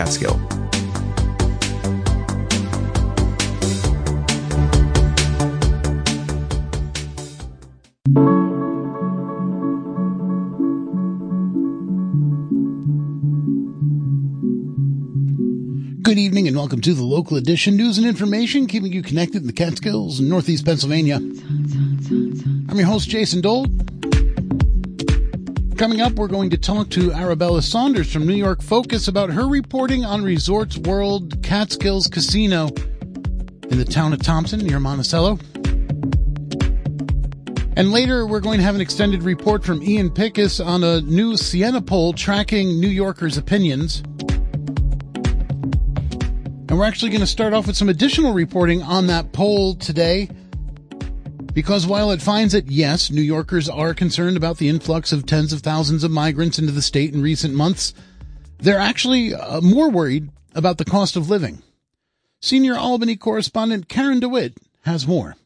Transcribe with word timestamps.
Catskill. 0.00 0.40
Good 16.02 16.16
evening 16.16 16.48
and 16.48 16.56
welcome 16.56 16.80
to 16.80 16.94
the 16.94 17.02
local 17.02 17.36
edition 17.36 17.76
news 17.76 17.98
and 17.98 18.06
information 18.06 18.66
keeping 18.66 18.94
you 18.94 19.02
connected 19.02 19.42
in 19.42 19.46
the 19.46 19.52
Catskills 19.52 20.18
and 20.18 20.30
Northeast 20.30 20.64
Pennsylvania. 20.64 21.16
I'm 21.16 22.76
your 22.78 22.86
host, 22.86 23.10
Jason 23.10 23.42
Dole. 23.42 23.66
Coming 25.80 26.02
up, 26.02 26.12
we're 26.12 26.28
going 26.28 26.50
to 26.50 26.58
talk 26.58 26.90
to 26.90 27.10
Arabella 27.10 27.62
Saunders 27.62 28.12
from 28.12 28.26
New 28.26 28.34
York 28.34 28.60
Focus 28.60 29.08
about 29.08 29.30
her 29.30 29.48
reporting 29.48 30.04
on 30.04 30.22
Resorts 30.22 30.76
World 30.76 31.42
Catskills 31.42 32.06
Casino 32.06 32.68
in 33.70 33.78
the 33.78 33.86
town 33.86 34.12
of 34.12 34.20
Thompson 34.20 34.60
near 34.60 34.78
Monticello. 34.78 35.38
And 37.78 37.92
later, 37.92 38.26
we're 38.26 38.40
going 38.40 38.58
to 38.58 38.62
have 38.62 38.74
an 38.74 38.82
extended 38.82 39.22
report 39.22 39.64
from 39.64 39.82
Ian 39.82 40.10
Pickus 40.10 40.62
on 40.62 40.84
a 40.84 41.00
new 41.00 41.38
Siena 41.38 41.80
poll 41.80 42.12
tracking 42.12 42.78
New 42.78 42.90
Yorkers' 42.90 43.38
opinions. 43.38 44.02
And 46.68 46.72
we're 46.72 46.84
actually 46.84 47.10
going 47.10 47.22
to 47.22 47.26
start 47.26 47.54
off 47.54 47.66
with 47.66 47.76
some 47.78 47.88
additional 47.88 48.34
reporting 48.34 48.82
on 48.82 49.06
that 49.06 49.32
poll 49.32 49.76
today. 49.76 50.28
Because 51.52 51.86
while 51.86 52.12
it 52.12 52.22
finds 52.22 52.52
that 52.52 52.70
yes, 52.70 53.10
New 53.10 53.22
Yorkers 53.22 53.68
are 53.68 53.92
concerned 53.92 54.36
about 54.36 54.58
the 54.58 54.68
influx 54.68 55.12
of 55.12 55.26
tens 55.26 55.52
of 55.52 55.60
thousands 55.60 56.04
of 56.04 56.10
migrants 56.10 56.58
into 56.58 56.72
the 56.72 56.82
state 56.82 57.12
in 57.12 57.22
recent 57.22 57.54
months, 57.54 57.92
they're 58.58 58.78
actually 58.78 59.34
uh, 59.34 59.60
more 59.60 59.90
worried 59.90 60.30
about 60.54 60.78
the 60.78 60.84
cost 60.84 61.16
of 61.16 61.28
living. 61.28 61.62
Senior 62.40 62.76
Albany 62.76 63.16
correspondent 63.16 63.88
Karen 63.88 64.20
DeWitt 64.20 64.58
has 64.82 65.06
more. 65.06 65.36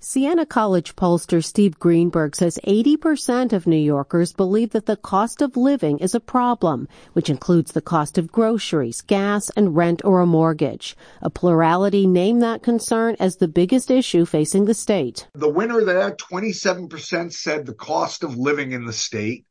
Siena 0.00 0.46
College 0.46 0.94
pollster 0.94 1.44
Steve 1.44 1.76
Greenberg 1.80 2.36
says 2.36 2.60
80% 2.64 3.52
of 3.52 3.66
New 3.66 3.76
Yorkers 3.76 4.32
believe 4.32 4.70
that 4.70 4.86
the 4.86 4.96
cost 4.96 5.42
of 5.42 5.56
living 5.56 5.98
is 5.98 6.14
a 6.14 6.20
problem, 6.20 6.86
which 7.14 7.28
includes 7.28 7.72
the 7.72 7.80
cost 7.80 8.16
of 8.16 8.30
groceries, 8.30 9.00
gas, 9.00 9.50
and 9.56 9.74
rent 9.74 10.00
or 10.04 10.20
a 10.20 10.26
mortgage. 10.26 10.96
A 11.20 11.30
plurality 11.30 12.06
name 12.06 12.38
that 12.38 12.62
concern 12.62 13.16
as 13.18 13.38
the 13.38 13.48
biggest 13.48 13.90
issue 13.90 14.24
facing 14.24 14.66
the 14.66 14.72
state. 14.72 15.26
The 15.34 15.48
winner 15.48 15.82
there, 15.82 16.12
27% 16.12 17.32
said 17.32 17.66
the 17.66 17.74
cost 17.74 18.22
of 18.22 18.36
living 18.36 18.70
in 18.70 18.84
the 18.84 18.92
state. 18.92 19.46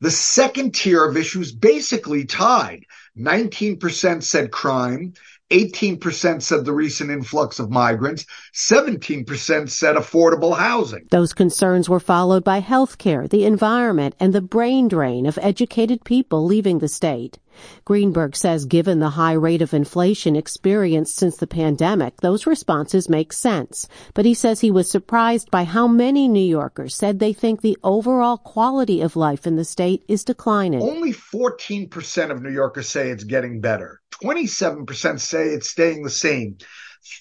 The 0.00 0.10
second 0.10 0.74
tier 0.74 1.04
of 1.04 1.16
issues 1.16 1.52
basically 1.52 2.24
tied. 2.24 2.86
19% 3.16 4.22
said 4.22 4.50
crime, 4.50 5.14
18% 5.50 6.42
said 6.42 6.64
the 6.64 6.72
recent 6.72 7.10
influx 7.10 7.58
of 7.58 7.70
migrants. 7.70 8.26
17% 8.54 9.70
said 9.70 9.96
affordable 9.96 10.56
housing. 10.56 11.06
Those 11.10 11.32
concerns 11.32 11.88
were 11.88 12.00
followed 12.00 12.42
by 12.42 12.58
health 12.58 12.98
care, 12.98 13.28
the 13.28 13.44
environment, 13.44 14.16
and 14.18 14.32
the 14.32 14.40
brain 14.40 14.88
drain 14.88 15.26
of 15.26 15.38
educated 15.40 16.04
people 16.04 16.44
leaving 16.44 16.78
the 16.78 16.88
state. 16.88 17.38
Greenberg 17.84 18.36
says 18.36 18.66
given 18.66 18.98
the 18.98 19.10
high 19.10 19.32
rate 19.32 19.62
of 19.62 19.72
inflation 19.72 20.36
experienced 20.36 21.16
since 21.16 21.36
the 21.36 21.46
pandemic, 21.46 22.20
those 22.20 22.46
responses 22.46 23.08
make 23.08 23.32
sense. 23.32 23.88
But 24.14 24.26
he 24.26 24.34
says 24.34 24.60
he 24.60 24.70
was 24.70 24.90
surprised 24.90 25.50
by 25.50 25.64
how 25.64 25.86
many 25.86 26.28
New 26.28 26.38
Yorkers 26.44 26.94
said 26.94 27.18
they 27.18 27.32
think 27.32 27.60
the 27.60 27.78
overall 27.82 28.36
quality 28.36 29.00
of 29.00 29.16
life 29.16 29.46
in 29.46 29.56
the 29.56 29.64
state 29.64 30.04
is 30.08 30.24
declining. 30.24 30.82
Only 30.82 31.12
14% 31.12 32.30
of 32.30 32.42
New 32.42 32.50
Yorkers 32.52 32.88
say 32.88 33.10
it's 33.10 33.24
getting 33.24 33.60
better. 33.60 34.02
27% 34.22 35.20
say 35.20 35.48
it's 35.48 35.70
staying 35.70 36.02
the 36.02 36.10
same. 36.10 36.58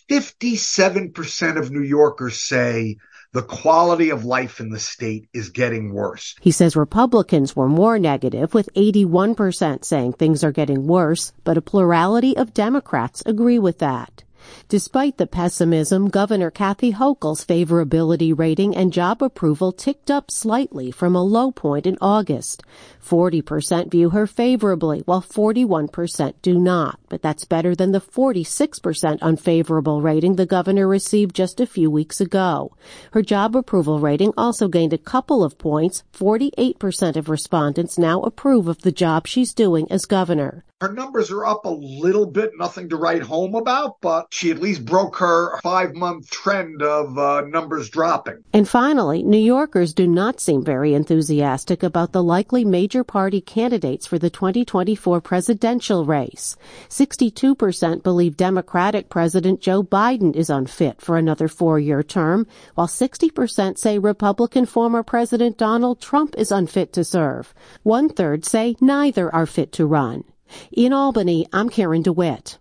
57% 0.10 1.58
of 1.58 1.72
New 1.72 1.84
Yorkers 1.84 2.42
say 2.42 2.98
the 3.34 3.44
quality 3.44 4.10
of 4.10 4.24
life 4.24 4.60
in 4.60 4.70
the 4.70 4.80
state 4.80 5.28
is 5.34 5.50
getting 5.50 5.94
worse. 5.94 6.36
He 6.40 6.52
says 6.52 6.76
Republicans 6.76 7.56
were 7.56 7.68
more 7.68 8.00
negative, 8.00 8.54
with 8.54 8.74
81% 8.76 9.84
saying 9.84 10.14
things 10.14 10.44
are 10.44 10.52
getting 10.52 10.88
worse, 10.88 11.34
but 11.44 11.58
a 11.58 11.62
plurality 11.62 12.38
of 12.38 12.54
Democrats 12.54 13.22
agree 13.26 13.60
with 13.60 13.80
that. 13.80 14.24
Despite 14.68 15.18
the 15.18 15.28
pessimism, 15.28 16.10
Governor 16.10 16.52
Kathy 16.52 16.94
Hochul's 16.94 17.46
favorability 17.46 18.38
rating 18.38 18.76
and 18.76 18.92
job 18.92 19.22
approval 19.22 19.72
ticked 19.72 20.10
up 20.10 20.32
slightly 20.32 20.92
from 20.92 21.16
a 21.16 21.24
low 21.24 21.52
point 21.52 21.86
in 21.86 21.98
August. 22.02 22.64
40% 23.04 23.92
view 23.92 24.10
her 24.10 24.26
favorably, 24.26 25.02
while 25.06 25.22
41% 25.22 26.34
do 26.42 26.60
not. 26.60 27.00
But 27.10 27.22
that's 27.22 27.46
better 27.46 27.76
than 27.76 27.92
the 27.92 28.02
46% 28.02 29.22
unfavorable 29.22 30.02
rating 30.02 30.36
the 30.36 30.46
governor 30.46 30.88
received 30.88 31.36
just 31.36 31.60
a 31.60 31.68
few 31.68 31.92
weeks 31.92 32.20
ago. 32.20 32.76
Her 33.12 33.22
job 33.22 33.56
approval 33.56 34.00
rating 34.00 34.34
also 34.38 34.68
gained 34.68 34.94
a 34.94 34.98
couple 34.98 35.44
of 35.44 35.58
points. 35.58 36.04
48% 36.14 37.16
of 37.16 37.30
respondents 37.30 37.98
now 37.98 38.22
approve 38.22 38.68
of 38.68 38.82
the 38.82 38.92
job 38.92 39.28
she's 39.28 39.54
doing 39.54 39.88
as 39.92 40.06
governor. 40.06 40.64
Her 40.82 40.92
numbers 40.92 41.32
are 41.32 41.46
up 41.46 41.64
a 41.64 41.70
little 41.70 42.26
bit, 42.26 42.52
nothing 42.58 42.90
to 42.90 42.98
write 42.98 43.22
home 43.22 43.56
about, 43.56 44.02
but 44.02 44.28
she 44.32 44.52
at 44.52 44.60
least 44.60 44.84
broke 44.84 45.16
her 45.16 45.58
five 45.62 45.96
month 45.96 46.30
trend 46.30 46.82
of 46.82 47.18
uh, 47.18 47.44
numbers 47.48 47.90
dropping. 47.90 48.44
And 48.52 48.68
finally, 48.68 49.24
New 49.24 49.40
Yorkers 49.40 49.94
do 49.94 50.06
not 50.06 50.42
seem 50.42 50.66
very 50.66 50.94
enthusiastic 50.94 51.82
about 51.82 52.12
the 52.12 52.22
likely 52.22 52.66
major 52.66 53.06
party 53.06 53.40
candidates 53.40 54.06
for 54.06 54.20
the 54.20 54.30
2024 54.30 55.22
presidential 55.22 56.04
race. 56.04 56.58
62% 56.90 58.04
believe 58.04 58.36
Democratic 58.36 59.08
President 59.08 59.62
Joe 59.62 59.82
Biden 59.82 60.36
is 60.36 60.50
unfit 60.50 61.00
for 61.00 61.16
another 61.16 61.48
four 61.48 61.80
year 61.80 62.04
term, 62.04 62.48
while 62.74 62.88
60% 62.88 63.78
say 63.78 63.98
Republican 63.98 64.66
former 64.66 65.04
President 65.04 65.58
Donald 65.58 66.02
Trump 66.02 66.36
is 66.38 66.52
unfit 66.52 66.92
to 66.92 67.06
serve. 67.06 67.54
One 67.84 68.10
third 68.10 68.44
say 68.44 68.76
neither 68.82 69.34
are 69.34 69.46
fit 69.46 69.72
to 69.72 69.86
run. 69.86 70.26
In 70.72 70.94
Albany, 70.94 71.48
I'm 71.52 71.70
Karen 71.70 72.02
DeWitt. 72.02 72.60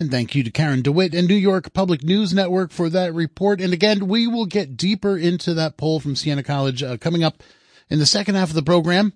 And 0.00 0.10
thank 0.10 0.34
you 0.34 0.42
to 0.42 0.50
Karen 0.50 0.82
DeWitt 0.82 1.14
and 1.14 1.28
New 1.28 1.34
York 1.34 1.72
Public 1.72 2.02
News 2.02 2.34
Network 2.34 2.72
for 2.72 2.90
that 2.90 3.14
report. 3.14 3.60
And 3.60 3.72
again, 3.72 4.08
we 4.08 4.26
will 4.26 4.46
get 4.46 4.76
deeper 4.76 5.16
into 5.16 5.54
that 5.54 5.76
poll 5.76 6.00
from 6.00 6.16
Siena 6.16 6.42
College 6.42 6.82
uh, 6.82 6.96
coming 6.96 7.22
up 7.22 7.42
in 7.88 7.98
the 7.98 8.06
second 8.06 8.34
half 8.34 8.48
of 8.48 8.54
the 8.54 8.62
program. 8.62 9.12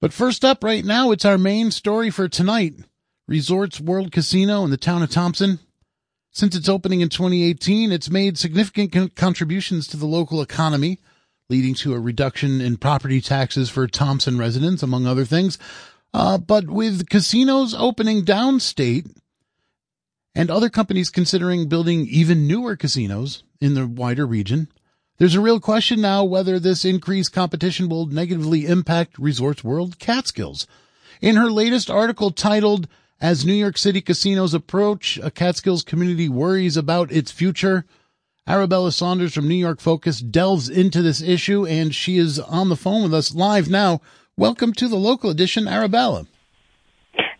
But 0.00 0.12
first 0.12 0.44
up 0.44 0.62
right 0.62 0.84
now, 0.84 1.10
it's 1.10 1.24
our 1.24 1.38
main 1.38 1.70
story 1.70 2.10
for 2.10 2.28
tonight. 2.28 2.74
Resorts 3.26 3.80
World 3.80 4.12
Casino 4.12 4.64
in 4.64 4.70
the 4.70 4.76
town 4.76 5.02
of 5.02 5.10
Thompson. 5.10 5.58
Since 6.30 6.54
its 6.54 6.68
opening 6.68 7.00
in 7.00 7.08
2018, 7.08 7.90
it's 7.90 8.10
made 8.10 8.36
significant 8.36 9.16
contributions 9.16 9.86
to 9.88 9.96
the 9.96 10.06
local 10.06 10.42
economy, 10.42 11.00
leading 11.48 11.74
to 11.74 11.94
a 11.94 12.00
reduction 12.00 12.60
in 12.60 12.76
property 12.76 13.20
taxes 13.20 13.70
for 13.70 13.86
Thompson 13.86 14.38
residents, 14.38 14.82
among 14.82 15.06
other 15.06 15.24
things. 15.24 15.58
Uh, 16.12 16.38
but 16.38 16.68
with 16.68 17.08
casinos 17.08 17.74
opening 17.74 18.24
downstate, 18.24 19.10
and 20.36 20.50
other 20.50 20.68
companies 20.68 21.08
considering 21.08 21.66
building 21.66 22.06
even 22.10 22.46
newer 22.46 22.76
casinos 22.76 23.42
in 23.58 23.72
the 23.72 23.86
wider 23.86 24.26
region. 24.26 24.68
There's 25.16 25.34
a 25.34 25.40
real 25.40 25.60
question 25.60 26.02
now 26.02 26.24
whether 26.24 26.60
this 26.60 26.84
increased 26.84 27.32
competition 27.32 27.88
will 27.88 28.04
negatively 28.04 28.66
impact 28.66 29.18
Resorts 29.18 29.64
World 29.64 29.98
Catskills. 29.98 30.66
In 31.22 31.36
her 31.36 31.50
latest 31.50 31.90
article 31.90 32.30
titled, 32.30 32.86
As 33.18 33.46
New 33.46 33.54
York 33.54 33.78
City 33.78 34.02
Casinos 34.02 34.52
Approach, 34.52 35.18
a 35.22 35.30
Catskills 35.30 35.82
Community 35.82 36.28
Worries 36.28 36.76
About 36.76 37.10
Its 37.10 37.30
Future, 37.30 37.86
Arabella 38.48 38.92
Saunders 38.92 39.34
from 39.34 39.48
New 39.48 39.56
York 39.56 39.80
Focus 39.80 40.20
delves 40.20 40.68
into 40.68 41.02
this 41.02 41.20
issue 41.20 41.66
and 41.66 41.92
she 41.92 42.16
is 42.16 42.38
on 42.38 42.68
the 42.68 42.76
phone 42.76 43.02
with 43.02 43.12
us 43.12 43.34
live 43.34 43.68
now. 43.68 44.00
Welcome 44.36 44.72
to 44.74 44.86
the 44.86 44.96
local 44.96 45.30
edition, 45.30 45.66
Arabella. 45.66 46.26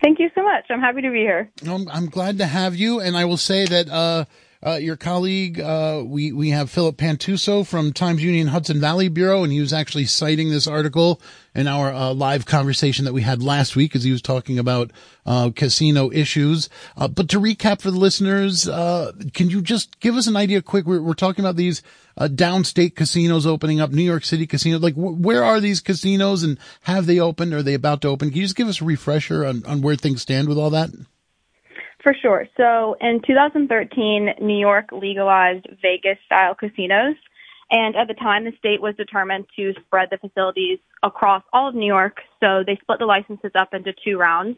Thank 0.02 0.18
you 0.18 0.30
so 0.34 0.42
much. 0.42 0.64
I'm 0.68 0.80
happy 0.80 1.02
to 1.02 1.10
be 1.12 1.18
here. 1.18 1.48
I'm, 1.64 1.88
I'm 1.90 2.06
glad 2.06 2.38
to 2.38 2.46
have 2.46 2.74
you. 2.74 3.00
And 3.00 3.16
I 3.16 3.24
will 3.24 3.36
say 3.36 3.66
that, 3.66 3.88
uh, 3.88 4.24
uh, 4.66 4.76
your 4.76 4.96
colleague, 4.96 5.60
uh, 5.60 6.02
we, 6.04 6.32
we 6.32 6.50
have 6.50 6.68
Philip 6.68 6.96
Pantuso 6.96 7.64
from 7.64 7.92
Times 7.92 8.24
Union 8.24 8.48
Hudson 8.48 8.80
Valley 8.80 9.08
Bureau, 9.08 9.44
and 9.44 9.52
he 9.52 9.60
was 9.60 9.72
actually 9.72 10.06
citing 10.06 10.50
this 10.50 10.66
article 10.66 11.20
in 11.54 11.68
our 11.68 11.94
uh, 11.94 12.12
live 12.12 12.46
conversation 12.46 13.04
that 13.04 13.12
we 13.12 13.22
had 13.22 13.44
last 13.44 13.76
week 13.76 13.94
as 13.94 14.02
he 14.02 14.10
was 14.10 14.20
talking 14.20 14.58
about 14.58 14.90
uh, 15.24 15.50
casino 15.54 16.10
issues. 16.10 16.68
Uh, 16.96 17.06
but 17.06 17.28
to 17.28 17.38
recap 17.38 17.80
for 17.80 17.92
the 17.92 17.98
listeners, 17.98 18.66
uh, 18.68 19.12
can 19.32 19.50
you 19.50 19.62
just 19.62 20.00
give 20.00 20.16
us 20.16 20.26
an 20.26 20.36
idea 20.36 20.60
quick? 20.60 20.84
We're, 20.84 21.00
we're 21.00 21.14
talking 21.14 21.44
about 21.44 21.54
these 21.54 21.80
downstate 22.18 22.96
casinos 22.96 23.46
opening 23.46 23.80
up, 23.80 23.92
New 23.92 24.02
York 24.02 24.24
City 24.24 24.48
casinos. 24.48 24.82
Like, 24.82 24.94
wh- 24.94 25.20
where 25.20 25.44
are 25.44 25.60
these 25.60 25.80
casinos 25.80 26.42
and 26.42 26.58
have 26.82 27.06
they 27.06 27.20
opened? 27.20 27.54
Are 27.54 27.62
they 27.62 27.74
about 27.74 28.00
to 28.00 28.08
open? 28.08 28.30
Can 28.30 28.38
you 28.38 28.44
just 28.44 28.56
give 28.56 28.68
us 28.68 28.80
a 28.80 28.84
refresher 28.84 29.46
on, 29.46 29.64
on 29.64 29.80
where 29.80 29.94
things 29.94 30.22
stand 30.22 30.48
with 30.48 30.58
all 30.58 30.70
that? 30.70 30.90
For 32.06 32.14
sure. 32.22 32.46
So 32.56 32.94
in 33.00 33.20
2013, 33.26 34.34
New 34.40 34.56
York 34.56 34.90
legalized 34.92 35.66
Vegas 35.82 36.18
style 36.24 36.54
casinos. 36.54 37.16
And 37.68 37.96
at 37.96 38.06
the 38.06 38.14
time, 38.14 38.44
the 38.44 38.52
state 38.60 38.80
was 38.80 38.94
determined 38.94 39.46
to 39.56 39.74
spread 39.84 40.10
the 40.12 40.18
facilities 40.18 40.78
across 41.02 41.42
all 41.52 41.68
of 41.68 41.74
New 41.74 41.84
York. 41.88 42.18
So 42.38 42.62
they 42.64 42.78
split 42.80 43.00
the 43.00 43.06
licenses 43.06 43.50
up 43.56 43.74
into 43.74 43.92
two 44.04 44.18
rounds, 44.18 44.56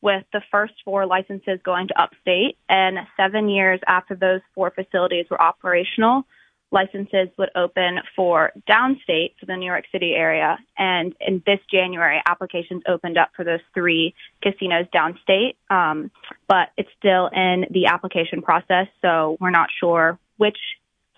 with 0.00 0.24
the 0.32 0.40
first 0.50 0.72
four 0.86 1.04
licenses 1.04 1.60
going 1.62 1.88
to 1.88 2.00
upstate. 2.00 2.56
And 2.70 2.96
seven 3.14 3.50
years 3.50 3.78
after 3.86 4.14
those 4.14 4.40
four 4.54 4.70
facilities 4.70 5.26
were 5.30 5.42
operational, 5.42 6.24
licenses 6.72 7.28
would 7.38 7.50
open 7.54 7.98
for 8.14 8.52
downstate 8.68 9.34
for 9.38 9.46
the 9.46 9.56
New 9.56 9.66
York 9.66 9.84
City 9.92 10.12
area. 10.16 10.58
And 10.76 11.14
in 11.20 11.42
this 11.46 11.60
January, 11.70 12.20
applications 12.26 12.82
opened 12.88 13.18
up 13.18 13.30
for 13.36 13.44
those 13.44 13.60
three 13.72 14.14
casinos 14.42 14.86
downstate. 14.94 15.56
Um, 15.70 16.10
but 16.48 16.68
it's 16.76 16.90
still 16.98 17.28
in 17.28 17.66
the 17.70 17.86
application 17.86 18.42
process, 18.42 18.88
so 19.02 19.36
we're 19.40 19.50
not 19.50 19.68
sure 19.78 20.18
which 20.36 20.58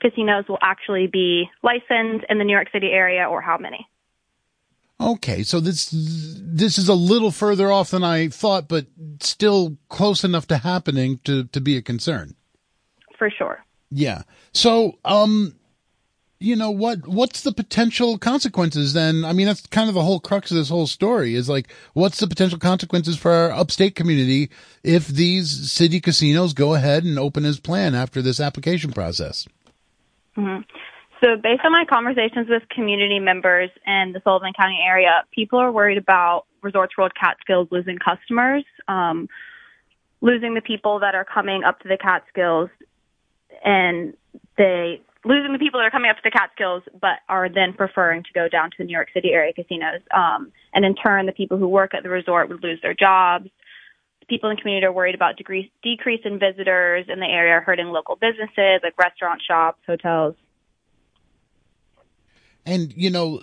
casinos 0.00 0.44
will 0.48 0.58
actually 0.62 1.06
be 1.06 1.50
licensed 1.62 2.24
in 2.28 2.38
the 2.38 2.44
New 2.44 2.52
York 2.52 2.68
City 2.72 2.88
area 2.92 3.24
or 3.28 3.40
how 3.40 3.58
many. 3.58 3.86
Okay, 5.00 5.44
so 5.44 5.60
this 5.60 5.90
this 5.92 6.76
is 6.76 6.88
a 6.88 6.94
little 6.94 7.30
further 7.30 7.70
off 7.70 7.90
than 7.90 8.02
I 8.02 8.28
thought, 8.28 8.68
but 8.68 8.86
still 9.20 9.76
close 9.88 10.24
enough 10.24 10.48
to 10.48 10.58
happening 10.58 11.20
to 11.24 11.44
to 11.44 11.60
be 11.60 11.76
a 11.76 11.82
concern. 11.82 12.34
For 13.16 13.30
sure. 13.30 13.64
Yeah. 13.90 14.22
So, 14.52 14.98
um, 15.04 15.54
you 16.40 16.54
know 16.54 16.70
what? 16.70 17.06
What's 17.06 17.42
the 17.42 17.52
potential 17.52 18.16
consequences 18.16 18.92
then? 18.92 19.24
I 19.24 19.32
mean, 19.32 19.46
that's 19.46 19.66
kind 19.66 19.88
of 19.88 19.94
the 19.94 20.02
whole 20.02 20.20
crux 20.20 20.50
of 20.50 20.56
this 20.56 20.68
whole 20.68 20.86
story. 20.86 21.34
Is 21.34 21.48
like, 21.48 21.68
what's 21.94 22.20
the 22.20 22.28
potential 22.28 22.58
consequences 22.58 23.16
for 23.16 23.32
our 23.32 23.50
upstate 23.50 23.94
community 23.96 24.50
if 24.84 25.08
these 25.08 25.72
city 25.72 26.00
casinos 26.00 26.54
go 26.54 26.74
ahead 26.74 27.04
and 27.04 27.18
open 27.18 27.44
as 27.44 27.58
planned 27.58 27.96
after 27.96 28.22
this 28.22 28.38
application 28.38 28.92
process? 28.92 29.48
Mm-hmm. 30.36 30.62
So, 31.24 31.36
based 31.42 31.62
on 31.64 31.72
my 31.72 31.84
conversations 31.88 32.48
with 32.48 32.62
community 32.68 33.18
members 33.18 33.70
in 33.84 34.12
the 34.12 34.20
Sullivan 34.22 34.52
County 34.52 34.78
area, 34.86 35.24
people 35.34 35.58
are 35.58 35.72
worried 35.72 35.98
about 35.98 36.44
Resorts 36.62 36.96
World 36.96 37.12
Catskills 37.20 37.66
losing 37.72 37.98
customers, 37.98 38.64
um, 38.86 39.28
losing 40.20 40.54
the 40.54 40.60
people 40.60 41.00
that 41.00 41.16
are 41.16 41.24
coming 41.24 41.64
up 41.64 41.80
to 41.80 41.88
the 41.88 41.96
Catskills, 41.96 42.70
and 43.64 44.14
they 44.56 45.00
losing 45.24 45.52
the 45.52 45.58
people 45.58 45.80
that 45.80 45.86
are 45.86 45.90
coming 45.90 46.10
up 46.10 46.16
to 46.16 46.22
the 46.24 46.30
Catskills, 46.30 46.82
but 47.00 47.18
are 47.28 47.48
then 47.48 47.72
preferring 47.72 48.22
to 48.22 48.32
go 48.34 48.48
down 48.48 48.70
to 48.70 48.76
the 48.78 48.84
New 48.84 48.92
York 48.92 49.08
City 49.12 49.32
area 49.32 49.52
casinos. 49.52 50.00
Um, 50.14 50.52
and 50.72 50.84
in 50.84 50.94
turn, 50.94 51.26
the 51.26 51.32
people 51.32 51.58
who 51.58 51.68
work 51.68 51.92
at 51.94 52.02
the 52.02 52.08
resort 52.08 52.48
would 52.48 52.62
lose 52.62 52.80
their 52.82 52.94
jobs. 52.94 53.50
People 54.28 54.50
in 54.50 54.56
the 54.56 54.62
community 54.62 54.86
are 54.86 54.92
worried 54.92 55.14
about 55.14 55.36
decrease, 55.36 55.70
decrease 55.82 56.20
in 56.24 56.38
visitors 56.38 57.06
in 57.08 57.18
the 57.18 57.26
area, 57.26 57.60
hurting 57.60 57.86
local 57.86 58.16
businesses 58.16 58.80
like 58.82 58.96
restaurant 58.98 59.40
shops, 59.46 59.80
hotels. 59.86 60.34
And, 62.66 62.92
you 62.94 63.10
know, 63.10 63.40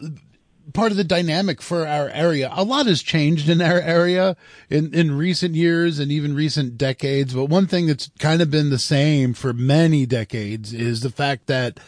part 0.74 0.92
of 0.92 0.98
the 0.98 1.04
dynamic 1.04 1.62
for 1.62 1.88
our 1.88 2.10
area, 2.10 2.52
a 2.54 2.64
lot 2.64 2.86
has 2.86 3.02
changed 3.02 3.50
in 3.50 3.62
our 3.62 3.80
area 3.80 4.36
in, 4.70 4.94
in 4.94 5.18
recent 5.18 5.56
years 5.56 6.00
and 6.00 6.12
even 6.12 6.34
recent 6.34 6.78
decades. 6.78 7.34
But 7.34 7.46
one 7.46 7.68
thing 7.68 7.88
that's 7.88 8.10
kind 8.20 8.42
of 8.42 8.52
been 8.52 8.70
the 8.70 8.80
same 8.80 9.34
for 9.34 9.54
many 9.54 10.06
decades 10.06 10.74
is 10.74 11.02
the 11.02 11.10
fact 11.10 11.48
that 11.48 11.80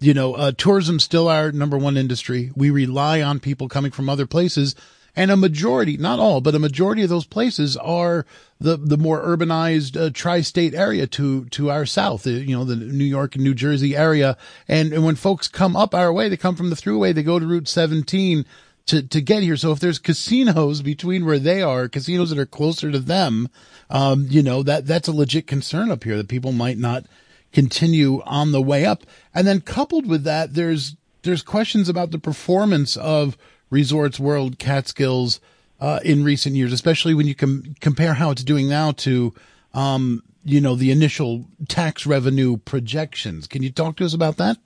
you 0.00 0.14
know, 0.14 0.34
uh, 0.34 0.52
tourism 0.56 1.00
still 1.00 1.28
our 1.28 1.50
number 1.50 1.76
one 1.76 1.96
industry. 1.96 2.52
We 2.54 2.70
rely 2.70 3.20
on 3.20 3.40
people 3.40 3.68
coming 3.68 3.90
from 3.90 4.08
other 4.08 4.26
places 4.26 4.76
and 5.16 5.30
a 5.30 5.36
majority, 5.36 5.96
not 5.96 6.18
all, 6.18 6.40
but 6.40 6.54
a 6.54 6.58
majority 6.58 7.02
of 7.02 7.08
those 7.08 7.26
places 7.26 7.76
are 7.76 8.24
the 8.60 8.76
the 8.76 8.96
more 8.96 9.22
urbanized 9.24 10.00
uh, 10.00 10.10
tri-state 10.12 10.74
area 10.74 11.06
to 11.06 11.44
to 11.46 11.70
our 11.70 11.86
south, 11.86 12.26
you 12.26 12.56
know, 12.56 12.64
the 12.64 12.76
New 12.76 13.04
York 13.04 13.34
and 13.34 13.44
New 13.44 13.54
Jersey 13.54 13.96
area. 13.96 14.36
And, 14.66 14.92
and 14.92 15.04
when 15.04 15.16
folks 15.16 15.48
come 15.48 15.76
up 15.76 15.94
our 15.94 16.12
way, 16.12 16.28
they 16.28 16.36
come 16.36 16.56
from 16.56 16.70
the 16.70 16.76
thruway, 16.76 17.14
they 17.14 17.22
go 17.22 17.38
to 17.38 17.46
Route 17.46 17.68
17 17.68 18.44
to 18.86 19.02
to 19.02 19.20
get 19.20 19.42
here. 19.42 19.56
So 19.56 19.72
if 19.72 19.80
there's 19.80 19.98
casinos 19.98 20.82
between 20.82 21.24
where 21.24 21.38
they 21.38 21.62
are, 21.62 21.88
casinos 21.88 22.30
that 22.30 22.38
are 22.38 22.46
closer 22.46 22.90
to 22.90 22.98
them, 22.98 23.48
um, 23.90 24.26
you 24.28 24.42
know, 24.42 24.62
that 24.62 24.86
that's 24.86 25.08
a 25.08 25.12
legit 25.12 25.46
concern 25.46 25.90
up 25.90 26.04
here 26.04 26.16
that 26.16 26.28
people 26.28 26.52
might 26.52 26.78
not 26.78 27.06
continue 27.52 28.22
on 28.24 28.52
the 28.52 28.62
way 28.62 28.84
up. 28.84 29.04
And 29.34 29.46
then 29.46 29.60
coupled 29.60 30.06
with 30.06 30.24
that, 30.24 30.54
there's 30.54 30.96
there's 31.22 31.42
questions 31.42 31.88
about 31.88 32.10
the 32.10 32.18
performance 32.18 32.96
of 32.96 33.36
Resorts 33.70 34.18
World 34.18 34.58
Catskills 34.58 35.40
uh, 35.80 36.00
in 36.04 36.24
recent 36.24 36.56
years, 36.56 36.72
especially 36.72 37.14
when 37.14 37.26
you 37.26 37.34
com- 37.34 37.74
compare 37.80 38.14
how 38.14 38.30
it's 38.30 38.44
doing 38.44 38.68
now 38.68 38.92
to, 38.92 39.34
um, 39.74 40.22
you 40.44 40.60
know, 40.60 40.74
the 40.74 40.90
initial 40.90 41.44
tax 41.68 42.06
revenue 42.06 42.56
projections. 42.56 43.46
Can 43.46 43.62
you 43.62 43.70
talk 43.70 43.96
to 43.96 44.04
us 44.04 44.14
about 44.14 44.36
that? 44.38 44.56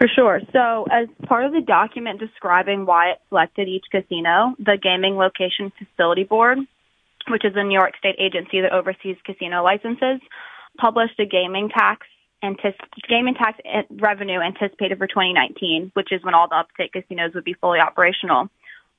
For 0.00 0.08
sure. 0.08 0.40
So, 0.52 0.86
as 0.90 1.08
part 1.26 1.44
of 1.44 1.52
the 1.52 1.60
document 1.60 2.20
describing 2.20 2.86
why 2.86 3.10
it 3.10 3.20
selected 3.28 3.68
each 3.68 3.84
casino, 3.90 4.54
the 4.58 4.78
Gaming 4.80 5.16
Location 5.16 5.70
Facility 5.78 6.24
Board, 6.24 6.58
which 7.28 7.44
is 7.44 7.52
a 7.54 7.62
New 7.62 7.78
York 7.78 7.92
State 7.98 8.16
agency 8.18 8.62
that 8.62 8.72
oversees 8.72 9.16
casino 9.26 9.62
licenses, 9.62 10.20
published 10.78 11.20
a 11.20 11.26
gaming 11.26 11.68
tax 11.68 12.06
gaming 13.08 13.34
tax 13.34 13.58
eh, 13.64 13.82
revenue 13.90 14.40
anticipated 14.40 14.98
for 14.98 15.06
2019, 15.06 15.90
which 15.94 16.12
is 16.12 16.22
when 16.22 16.34
all 16.34 16.48
the 16.48 16.56
upstate 16.56 16.92
casinos 16.92 17.32
would 17.34 17.44
be 17.44 17.54
fully 17.54 17.78
operational. 17.80 18.48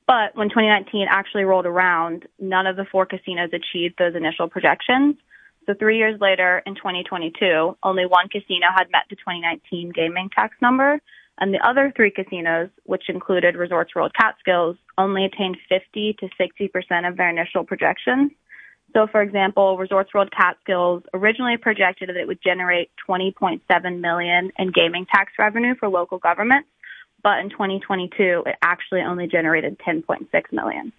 But 0.07 0.35
when 0.35 0.49
2019 0.49 1.07
actually 1.09 1.43
rolled 1.43 1.65
around, 1.65 2.27
none 2.39 2.67
of 2.67 2.75
the 2.75 2.85
four 2.85 3.05
casinos 3.05 3.51
achieved 3.53 3.95
those 3.97 4.15
initial 4.15 4.49
projections. 4.49 5.15
So 5.65 5.73
three 5.73 5.97
years 5.97 6.19
later, 6.19 6.61
in 6.65 6.75
2022, 6.75 7.77
only 7.83 8.05
one 8.05 8.27
casino 8.29 8.67
had 8.75 8.91
met 8.91 9.03
the 9.09 9.15
2019 9.15 9.91
gaming 9.91 10.29
tax 10.35 10.55
number, 10.61 10.99
and 11.39 11.53
the 11.53 11.65
other 11.65 11.93
three 11.95 12.11
casinos, 12.11 12.69
which 12.83 13.09
included 13.09 13.55
Resorts 13.55 13.95
World 13.95 14.11
Catskills, 14.19 14.75
only 14.97 15.23
attained 15.25 15.57
50 15.69 16.17
to 16.19 16.29
60 16.37 16.67
percent 16.67 17.05
of 17.05 17.15
their 17.15 17.29
initial 17.29 17.63
projections. 17.63 18.31
So, 18.93 19.07
for 19.07 19.21
example, 19.21 19.77
Resorts 19.77 20.13
World 20.13 20.31
Catskills 20.35 21.03
originally 21.13 21.57
projected 21.57 22.09
that 22.09 22.17
it 22.17 22.27
would 22.27 22.41
generate 22.43 22.91
20.7 23.07 23.99
million 23.99 24.51
in 24.57 24.71
gaming 24.71 25.05
tax 25.05 25.31
revenue 25.39 25.75
for 25.79 25.87
local 25.87 26.17
governments, 26.17 26.67
but 27.23 27.39
in 27.39 27.49
2022, 27.49 28.43
it 28.45 28.55
actually 28.61 29.01
only 29.01 29.27
generated 29.27 29.77
10.6 29.79 30.27
million. 30.51 30.91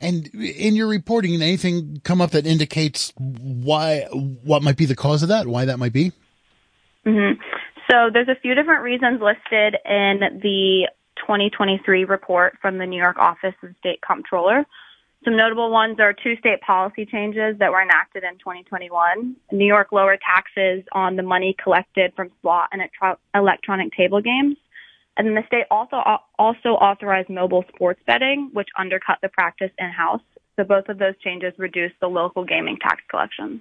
And 0.00 0.26
in 0.34 0.74
your 0.74 0.86
reporting, 0.86 1.34
anything 1.40 2.00
come 2.04 2.20
up 2.20 2.30
that 2.32 2.46
indicates 2.46 3.12
why, 3.18 4.06
what 4.10 4.62
might 4.62 4.76
be 4.76 4.86
the 4.86 4.96
cause 4.96 5.22
of 5.22 5.28
that? 5.30 5.46
Why 5.46 5.64
that 5.64 5.78
might 5.78 5.92
be? 5.92 6.12
Mm-hmm. 7.06 7.40
So 7.90 8.10
there's 8.12 8.28
a 8.28 8.40
few 8.40 8.54
different 8.54 8.82
reasons 8.82 9.20
listed 9.20 9.76
in 9.84 10.40
the 10.42 10.88
2023 11.16 12.04
report 12.04 12.58
from 12.60 12.78
the 12.78 12.86
New 12.86 13.00
York 13.00 13.18
Office 13.18 13.54
of 13.62 13.70
State 13.80 14.00
Comptroller. 14.00 14.64
Some 15.24 15.36
notable 15.36 15.70
ones 15.70 16.00
are 16.00 16.12
two 16.12 16.36
state 16.36 16.60
policy 16.62 17.06
changes 17.06 17.56
that 17.58 17.70
were 17.70 17.80
enacted 17.80 18.24
in 18.24 18.38
2021. 18.38 19.36
New 19.52 19.64
York 19.64 19.92
lowered 19.92 20.20
taxes 20.20 20.84
on 20.92 21.14
the 21.14 21.22
money 21.22 21.54
collected 21.62 22.12
from 22.16 22.30
slot 22.40 22.70
and 22.72 22.82
electronic 23.34 23.92
table 23.96 24.20
games. 24.20 24.56
And 25.16 25.26
then 25.26 25.34
the 25.34 25.46
state 25.46 25.66
also 25.70 25.96
also 26.38 26.70
authorized 26.70 27.28
mobile 27.28 27.64
sports 27.74 28.00
betting, 28.06 28.50
which 28.52 28.68
undercut 28.76 29.18
the 29.22 29.28
practice 29.28 29.70
in 29.78 29.90
house. 29.90 30.22
So 30.56 30.64
both 30.64 30.88
of 30.88 30.98
those 30.98 31.14
changes 31.22 31.52
reduced 31.56 31.94
the 32.00 32.08
local 32.08 32.44
gaming 32.44 32.78
tax 32.80 33.02
collections. 33.08 33.60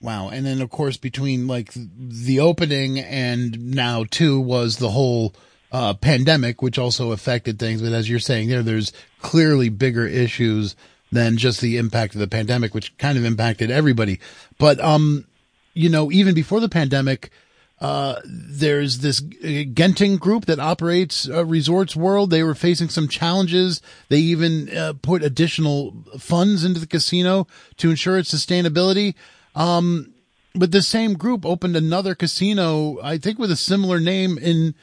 Wow. 0.00 0.28
And 0.28 0.44
then 0.44 0.60
of 0.60 0.70
course 0.70 0.96
between 0.96 1.46
like 1.46 1.72
the 1.74 2.40
opening 2.40 2.98
and 2.98 3.74
now 3.74 4.04
too 4.10 4.40
was 4.40 4.78
the 4.78 4.90
whole 4.90 5.34
uh, 5.76 5.92
pandemic, 5.92 6.62
which 6.62 6.78
also 6.78 7.12
affected 7.12 7.58
things. 7.58 7.82
But 7.82 7.92
as 7.92 8.08
you're 8.08 8.18
saying 8.18 8.48
there, 8.48 8.62
there's 8.62 8.94
clearly 9.20 9.68
bigger 9.68 10.06
issues 10.06 10.74
than 11.12 11.36
just 11.36 11.60
the 11.60 11.76
impact 11.76 12.14
of 12.14 12.20
the 12.20 12.26
pandemic, 12.26 12.72
which 12.72 12.96
kind 12.96 13.18
of 13.18 13.26
impacted 13.26 13.70
everybody. 13.70 14.18
But, 14.56 14.80
um, 14.80 15.26
you 15.74 15.90
know, 15.90 16.10
even 16.10 16.34
before 16.34 16.60
the 16.60 16.70
pandemic, 16.70 17.30
uh, 17.78 18.22
there's 18.24 19.00
this 19.00 19.20
Genting 19.20 20.18
group 20.18 20.46
that 20.46 20.58
operates 20.58 21.28
uh, 21.28 21.44
Resorts 21.44 21.94
World. 21.94 22.30
They 22.30 22.42
were 22.42 22.54
facing 22.54 22.88
some 22.88 23.06
challenges. 23.06 23.82
They 24.08 24.20
even 24.20 24.74
uh, 24.74 24.94
put 25.02 25.22
additional 25.22 25.94
funds 26.18 26.64
into 26.64 26.80
the 26.80 26.86
casino 26.86 27.46
to 27.76 27.90
ensure 27.90 28.16
its 28.16 28.32
sustainability. 28.32 29.14
Um, 29.54 30.14
but 30.54 30.72
the 30.72 30.80
same 30.80 31.18
group 31.18 31.44
opened 31.44 31.76
another 31.76 32.14
casino, 32.14 32.98
I 33.02 33.18
think 33.18 33.38
with 33.38 33.50
a 33.50 33.56
similar 33.56 34.00
name 34.00 34.38
in 34.38 34.74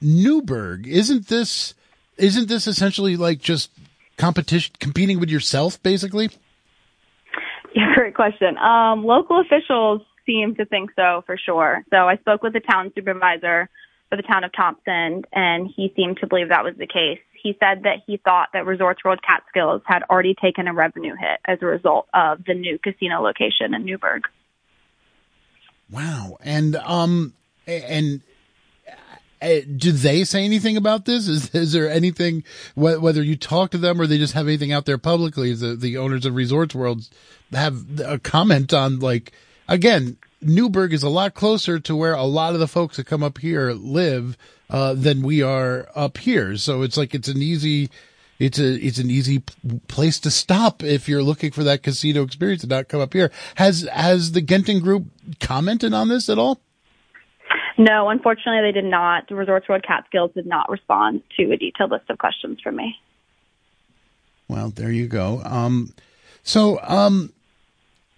Newburgh. 0.00 0.86
Isn't 0.86 1.28
this 1.28 1.74
isn't 2.16 2.48
this 2.48 2.66
essentially 2.66 3.16
like 3.16 3.40
just 3.40 3.70
competition 4.16 4.74
competing 4.78 5.20
with 5.20 5.30
yourself 5.30 5.82
basically? 5.82 6.30
Yeah, 7.74 7.92
great 7.94 8.14
question. 8.14 8.58
Um, 8.58 9.04
local 9.04 9.40
officials 9.40 10.02
seem 10.26 10.54
to 10.56 10.64
think 10.64 10.90
so 10.96 11.22
for 11.26 11.36
sure. 11.36 11.84
So 11.90 11.96
I 11.96 12.16
spoke 12.16 12.42
with 12.42 12.52
the 12.52 12.60
town 12.60 12.92
supervisor 12.94 13.68
for 14.08 14.16
the 14.16 14.22
town 14.22 14.44
of 14.44 14.52
Thompson 14.52 15.24
and 15.32 15.68
he 15.74 15.92
seemed 15.96 16.18
to 16.18 16.26
believe 16.26 16.48
that 16.48 16.64
was 16.64 16.74
the 16.76 16.86
case. 16.86 17.20
He 17.42 17.56
said 17.58 17.84
that 17.84 18.02
he 18.06 18.18
thought 18.18 18.50
that 18.52 18.66
Resorts 18.66 19.02
World 19.02 19.20
Catskills 19.26 19.80
had 19.86 20.02
already 20.10 20.34
taken 20.34 20.68
a 20.68 20.74
revenue 20.74 21.14
hit 21.18 21.40
as 21.46 21.58
a 21.62 21.66
result 21.66 22.06
of 22.12 22.44
the 22.44 22.52
new 22.52 22.78
casino 22.78 23.22
location 23.22 23.72
in 23.72 23.84
Newburgh. 23.84 24.24
Wow. 25.90 26.36
And 26.42 26.76
um 26.76 27.32
and 27.66 28.20
do 29.40 29.92
they 29.92 30.24
say 30.24 30.44
anything 30.44 30.76
about 30.76 31.06
this? 31.06 31.26
Is, 31.26 31.54
is 31.54 31.72
there 31.72 31.90
anything, 31.90 32.44
whether 32.74 33.22
you 33.22 33.36
talk 33.36 33.70
to 33.70 33.78
them 33.78 34.00
or 34.00 34.06
they 34.06 34.18
just 34.18 34.34
have 34.34 34.46
anything 34.46 34.72
out 34.72 34.84
there 34.84 34.98
publicly, 34.98 35.54
the, 35.54 35.74
the 35.74 35.96
owners 35.96 36.26
of 36.26 36.34
Resorts 36.34 36.74
World 36.74 37.08
have 37.52 38.00
a 38.00 38.18
comment 38.18 38.74
on 38.74 38.98
like, 38.98 39.32
again, 39.66 40.18
Newburgh 40.42 40.92
is 40.92 41.02
a 41.02 41.08
lot 41.08 41.34
closer 41.34 41.80
to 41.80 41.96
where 41.96 42.14
a 42.14 42.24
lot 42.24 42.54
of 42.54 42.60
the 42.60 42.68
folks 42.68 42.96
that 42.96 43.06
come 43.06 43.22
up 43.22 43.38
here 43.38 43.72
live, 43.72 44.36
uh, 44.68 44.94
than 44.94 45.22
we 45.22 45.42
are 45.42 45.88
up 45.94 46.18
here. 46.18 46.56
So 46.56 46.82
it's 46.82 46.96
like, 46.96 47.14
it's 47.14 47.28
an 47.28 47.42
easy, 47.42 47.90
it's 48.38 48.58
a, 48.58 48.74
it's 48.74 48.98
an 48.98 49.10
easy 49.10 49.42
place 49.88 50.20
to 50.20 50.30
stop 50.30 50.82
if 50.82 51.08
you're 51.08 51.22
looking 51.22 51.50
for 51.50 51.64
that 51.64 51.82
casino 51.82 52.22
experience 52.22 52.62
and 52.62 52.70
not 52.70 52.88
come 52.88 53.00
up 53.00 53.12
here. 53.12 53.30
Has, 53.56 53.88
has 53.92 54.32
the 54.32 54.42
Genting 54.42 54.82
group 54.82 55.06
commented 55.40 55.92
on 55.92 56.08
this 56.08 56.28
at 56.28 56.38
all? 56.38 56.60
No, 57.80 58.10
unfortunately, 58.10 58.60
they 58.60 58.78
did 58.78 58.84
not. 58.84 59.26
The 59.26 59.34
Resorts 59.34 59.66
World 59.66 59.82
Catskills 59.82 60.32
did 60.34 60.44
not 60.44 60.68
respond 60.68 61.22
to 61.38 61.50
a 61.50 61.56
detailed 61.56 61.90
list 61.90 62.10
of 62.10 62.18
questions 62.18 62.60
from 62.62 62.76
me. 62.76 62.94
Well, 64.48 64.68
there 64.68 64.90
you 64.90 65.06
go. 65.06 65.40
Um, 65.46 65.94
so, 66.42 66.78
um, 66.82 67.32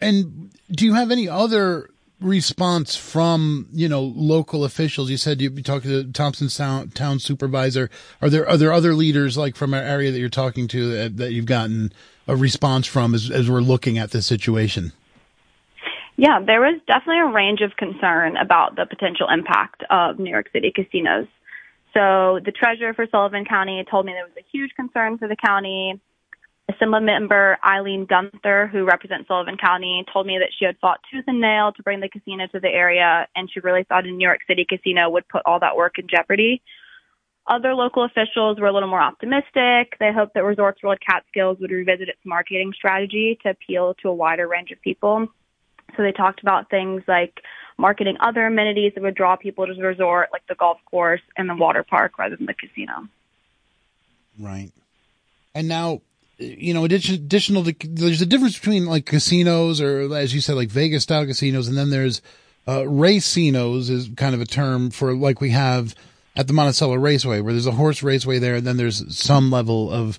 and 0.01 0.51
do 0.73 0.85
you 0.85 0.95
have 0.95 1.13
any 1.13 1.29
other 1.29 1.91
response 2.21 2.97
from 2.97 3.69
you 3.73 3.89
know 3.89 4.03
local 4.03 4.65
officials? 4.65 5.11
You 5.11 5.17
said 5.17 5.41
you 5.41 5.49
talked 5.63 5.85
to 5.85 6.03
the 6.03 6.13
Thompson 6.13 6.49
town, 6.49 6.89
town 6.89 7.21
supervisor. 7.21 7.89
Are 8.21 8.29
there 8.29 8.49
are 8.49 8.57
there 8.57 8.73
other 8.73 8.95
leaders 8.95 9.39
like 9.39 9.55
from 9.55 9.75
our 9.75 9.81
area 9.81 10.11
that 10.11 10.19
you're 10.19 10.29
talking 10.29 10.67
to 10.69 10.91
that, 10.91 11.17
that 11.19 11.33
you've 11.35 11.47
gotten 11.47 11.93
a 12.27 12.35
response 12.35 12.89
from 12.89 13.15
as, 13.15 13.31
as 13.31 13.49
we're 13.49 13.61
looking 13.61 13.97
at 13.97 14.11
this 14.11 14.27
situation? 14.27 14.93
Yeah, 16.17 16.41
there 16.45 16.61
was 16.61 16.81
definitely 16.87 17.21
a 17.21 17.33
range 17.33 17.61
of 17.63 17.77
concern 17.77 18.37
about 18.37 18.77
the 18.77 18.87
potential 18.87 19.27
impact 19.33 19.83
of 19.91 20.19
New 20.19 20.31
York 20.31 20.51
City 20.53 20.73
casinos. 20.75 21.27
So 21.95 22.41
the 22.45 22.53
treasurer 22.53 22.95
for 22.95 23.07
Sullivan 23.11 23.45
County 23.45 23.85
told 23.91 24.07
me 24.07 24.13
there 24.13 24.25
was 24.25 24.37
a 24.37 24.47
huge 24.53 24.71
concern 24.77 25.19
for 25.19 25.29
the 25.29 25.37
county. 25.37 26.01
Assembly 26.69 27.01
member 27.01 27.59
Aileen 27.65 28.07
Gunther, 28.07 28.69
who 28.73 28.85
represents 28.85 29.27
Sullivan 29.29 29.57
County, 29.57 30.05
told 30.13 30.27
me 30.27 30.39
that 30.39 30.53
she 30.57 30.65
had 30.65 30.79
fought 30.81 31.01
tooth 31.11 31.25
and 31.27 31.41
nail 31.41 31.73
to 31.73 31.83
bring 31.83 32.01
the 32.01 32.09
casino 32.09 32.47
to 32.47 32.61
the 32.61 32.69
area, 32.69 33.27
and 33.35 33.51
she 33.53 33.61
really 33.61 33.85
thought 33.85 34.07
a 34.07 34.11
New 34.11 34.25
York 34.25 34.41
City 34.47 34.65
casino 34.67 35.11
would 35.11 35.29
put 35.29 35.43
all 35.45 35.61
that 35.61 35.77
work 35.77 35.99
in 35.99 36.07
jeopardy. 36.09 36.63
Other 37.47 37.75
local 37.75 38.05
officials 38.05 38.61
were 38.61 38.69
a 38.69 38.73
little 38.73 38.89
more 38.89 39.03
optimistic. 39.03 39.99
They 39.99 40.13
hoped 40.13 40.35
that 40.35 40.45
Resorts 40.45 40.83
World 40.83 40.99
Catskills 41.05 41.59
would 41.59 41.73
revisit 41.73 42.09
its 42.09 42.21
marketing 42.25 42.73
strategy 42.75 43.39
to 43.43 43.51
appeal 43.51 43.95
to 44.01 44.09
a 44.09 44.15
wider 44.15 44.47
range 44.47 44.71
of 44.71 44.81
people. 44.81 45.27
So 45.97 46.03
they 46.03 46.13
talked 46.13 46.41
about 46.41 46.71
things 46.71 47.03
like 47.07 47.43
marketing 47.79 48.17
other 48.21 48.47
amenities 48.47 48.93
that 48.95 49.03
would 49.03 49.15
draw 49.15 49.37
people 49.37 49.67
to 49.67 49.75
the 49.75 49.83
resort, 49.83 50.29
like 50.33 50.47
the 50.49 50.55
golf 50.55 50.79
course 50.87 51.21
and 51.37 51.49
the 51.49 51.55
water 51.55 51.83
park, 51.83 52.19
rather 52.19 52.37
than 52.37 52.47
the 52.47 52.55
casino. 52.55 53.09
Right. 54.39 54.71
And 55.55 55.69
now, 55.69 56.01
you 56.39 56.75
know, 56.75 56.85
additional 56.85 57.63
there's 57.63 58.23
a 58.23 58.27
difference 58.27 58.59
between 58.59 58.87
like 58.87 59.07
casinos 59.07 59.81
or, 59.81 60.15
as 60.15 60.35
you 60.35 60.41
said, 60.41 60.57
like 60.57 60.71
Vegas 60.71 61.03
style 61.03 61.27
casinos, 61.27 61.69
and 61.69 61.77
then 61.77 61.91
there's 61.91 62.23
uh, 62.67 62.81
racinos 62.81 63.91
is 63.91 64.09
kind 64.17 64.35
of 64.35 64.41
a 64.41 64.47
term 64.47 64.91
for 64.91 65.15
like 65.15 65.41
we 65.41 65.51
have 65.51 65.95
at 66.35 66.47
the 66.47 66.53
Monticello 66.53 66.95
Raceway, 66.95 67.41
where 67.41 67.53
there's 67.53 67.67
a 67.67 67.73
horse 67.73 68.03
raceway 68.03 68.39
there, 68.39 68.55
and 68.57 68.67
then 68.67 68.77
there's 68.77 69.17
some 69.17 69.51
level 69.51 69.91
of 69.91 70.19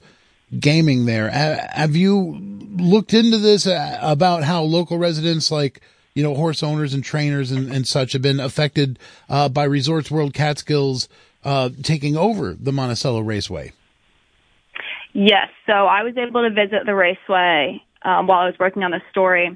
gaming 0.59 1.05
there. 1.05 1.29
Have 1.29 1.95
you 1.95 2.39
looked 2.77 3.13
into 3.13 3.37
this 3.37 3.67
uh, 3.67 3.99
about 4.01 4.43
how 4.43 4.63
local 4.63 4.97
residents 4.97 5.51
like 5.51 5.81
you 6.13 6.23
know 6.23 6.35
horse 6.35 6.63
owners 6.63 6.93
and 6.93 7.03
trainers 7.03 7.51
and, 7.51 7.71
and 7.71 7.87
such 7.87 8.13
have 8.13 8.21
been 8.21 8.39
affected 8.39 8.99
uh, 9.29 9.49
by 9.49 9.63
Resorts 9.63 10.11
World 10.11 10.33
Catskills 10.33 11.07
uh, 11.43 11.69
taking 11.81 12.17
over 12.17 12.53
the 12.53 12.71
Monticello 12.71 13.21
Raceway? 13.21 13.73
Yes, 15.13 15.49
so 15.67 15.73
I 15.73 16.03
was 16.03 16.17
able 16.17 16.41
to 16.41 16.49
visit 16.49 16.85
the 16.85 16.95
raceway 16.95 17.83
um, 18.01 18.25
while 18.25 18.39
I 18.39 18.45
was 18.47 18.55
working 18.59 18.83
on 18.83 18.91
this 18.91 19.03
story, 19.11 19.55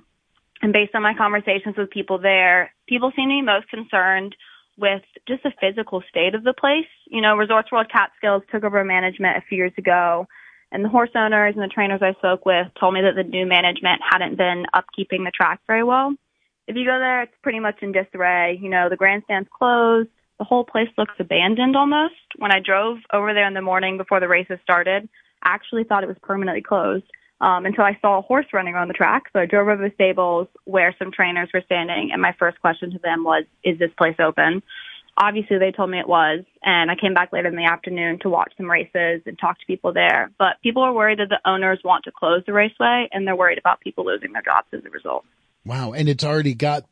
and 0.61 0.73
based 0.73 0.93
on 0.93 1.01
my 1.01 1.15
conversations 1.15 1.75
with 1.77 1.89
people 1.89 2.19
there, 2.19 2.71
people 2.87 3.11
seem 3.15 3.29
to 3.29 3.33
be 3.33 3.41
most 3.41 3.67
concerned 3.69 4.35
with 4.77 5.01
just 5.27 5.41
the 5.41 5.51
physical 5.59 6.03
state 6.07 6.35
of 6.35 6.43
the 6.43 6.53
place. 6.53 6.85
You 7.07 7.21
know, 7.21 7.35
Resorts 7.35 7.71
World 7.71 7.87
Catskills 7.91 8.43
took 8.51 8.63
over 8.63 8.83
management 8.83 9.37
a 9.37 9.41
few 9.41 9.57
years 9.57 9.73
ago 9.77 10.27
and 10.71 10.83
the 10.83 10.89
horse 10.89 11.09
owners 11.15 11.55
and 11.55 11.63
the 11.63 11.73
trainers 11.73 12.01
I 12.01 12.13
spoke 12.13 12.45
with 12.45 12.67
told 12.79 12.93
me 12.93 13.01
that 13.01 13.15
the 13.15 13.23
new 13.23 13.45
management 13.45 14.01
hadn't 14.09 14.37
been 14.37 14.65
upkeeping 14.75 15.25
the 15.25 15.31
track 15.33 15.61
very 15.67 15.83
well. 15.83 16.13
If 16.67 16.75
you 16.75 16.85
go 16.85 16.99
there, 16.99 17.23
it's 17.23 17.33
pretty 17.41 17.59
much 17.59 17.81
in 17.81 17.93
disarray. 17.93 18.59
You 18.61 18.69
know, 18.69 18.89
the 18.89 18.97
grandstand's 18.97 19.49
closed. 19.57 20.09
The 20.37 20.43
whole 20.43 20.65
place 20.65 20.89
looks 20.97 21.15
abandoned 21.19 21.75
almost. 21.75 22.13
When 22.37 22.51
I 22.51 22.59
drove 22.59 22.97
over 23.13 23.33
there 23.33 23.47
in 23.47 23.53
the 23.53 23.61
morning 23.61 23.97
before 23.97 24.19
the 24.19 24.27
races 24.27 24.59
started, 24.61 25.07
I 25.43 25.53
actually 25.53 25.85
thought 25.85 26.03
it 26.03 26.07
was 26.07 26.17
permanently 26.21 26.61
closed 26.61 27.05
um, 27.41 27.65
until 27.65 27.83
I 27.83 27.97
saw 28.01 28.19
a 28.19 28.21
horse 28.21 28.47
running 28.53 28.73
around 28.73 28.89
the 28.89 28.93
track. 28.93 29.23
So 29.33 29.39
I 29.39 29.45
drove 29.45 29.67
over 29.67 29.81
the 29.81 29.93
stables 29.93 30.47
where 30.65 30.95
some 30.99 31.11
trainers 31.11 31.49
were 31.53 31.61
standing, 31.65 32.09
and 32.11 32.21
my 32.21 32.35
first 32.37 32.59
question 32.59 32.91
to 32.91 32.99
them 32.99 33.23
was, 33.23 33.45
"Is 33.63 33.79
this 33.79 33.91
place 33.97 34.15
open?" 34.19 34.61
Obviously 35.17 35.57
they 35.57 35.71
told 35.71 35.89
me 35.89 35.99
it 35.99 36.07
was 36.07 36.43
and 36.63 36.91
i 36.91 36.95
came 36.95 37.13
back 37.13 37.33
later 37.33 37.47
in 37.47 37.55
the 37.55 37.65
afternoon 37.65 38.19
to 38.19 38.29
watch 38.29 38.51
some 38.57 38.69
races 38.69 39.21
and 39.25 39.37
talk 39.39 39.59
to 39.59 39.65
people 39.65 39.91
there 39.91 40.31
but 40.37 40.61
people 40.61 40.83
are 40.83 40.93
worried 40.93 41.19
that 41.19 41.29
the 41.29 41.39
owners 41.49 41.79
want 41.83 42.03
to 42.03 42.11
close 42.11 42.43
the 42.45 42.53
raceway 42.53 43.07
and 43.11 43.27
they're 43.27 43.35
worried 43.35 43.57
about 43.57 43.79
people 43.81 44.05
losing 44.05 44.31
their 44.33 44.41
jobs 44.41 44.67
as 44.73 44.85
a 44.85 44.89
result 44.89 45.25
wow 45.65 45.91
and 45.91 46.07
it's 46.07 46.23
already 46.23 46.53
got 46.53 46.85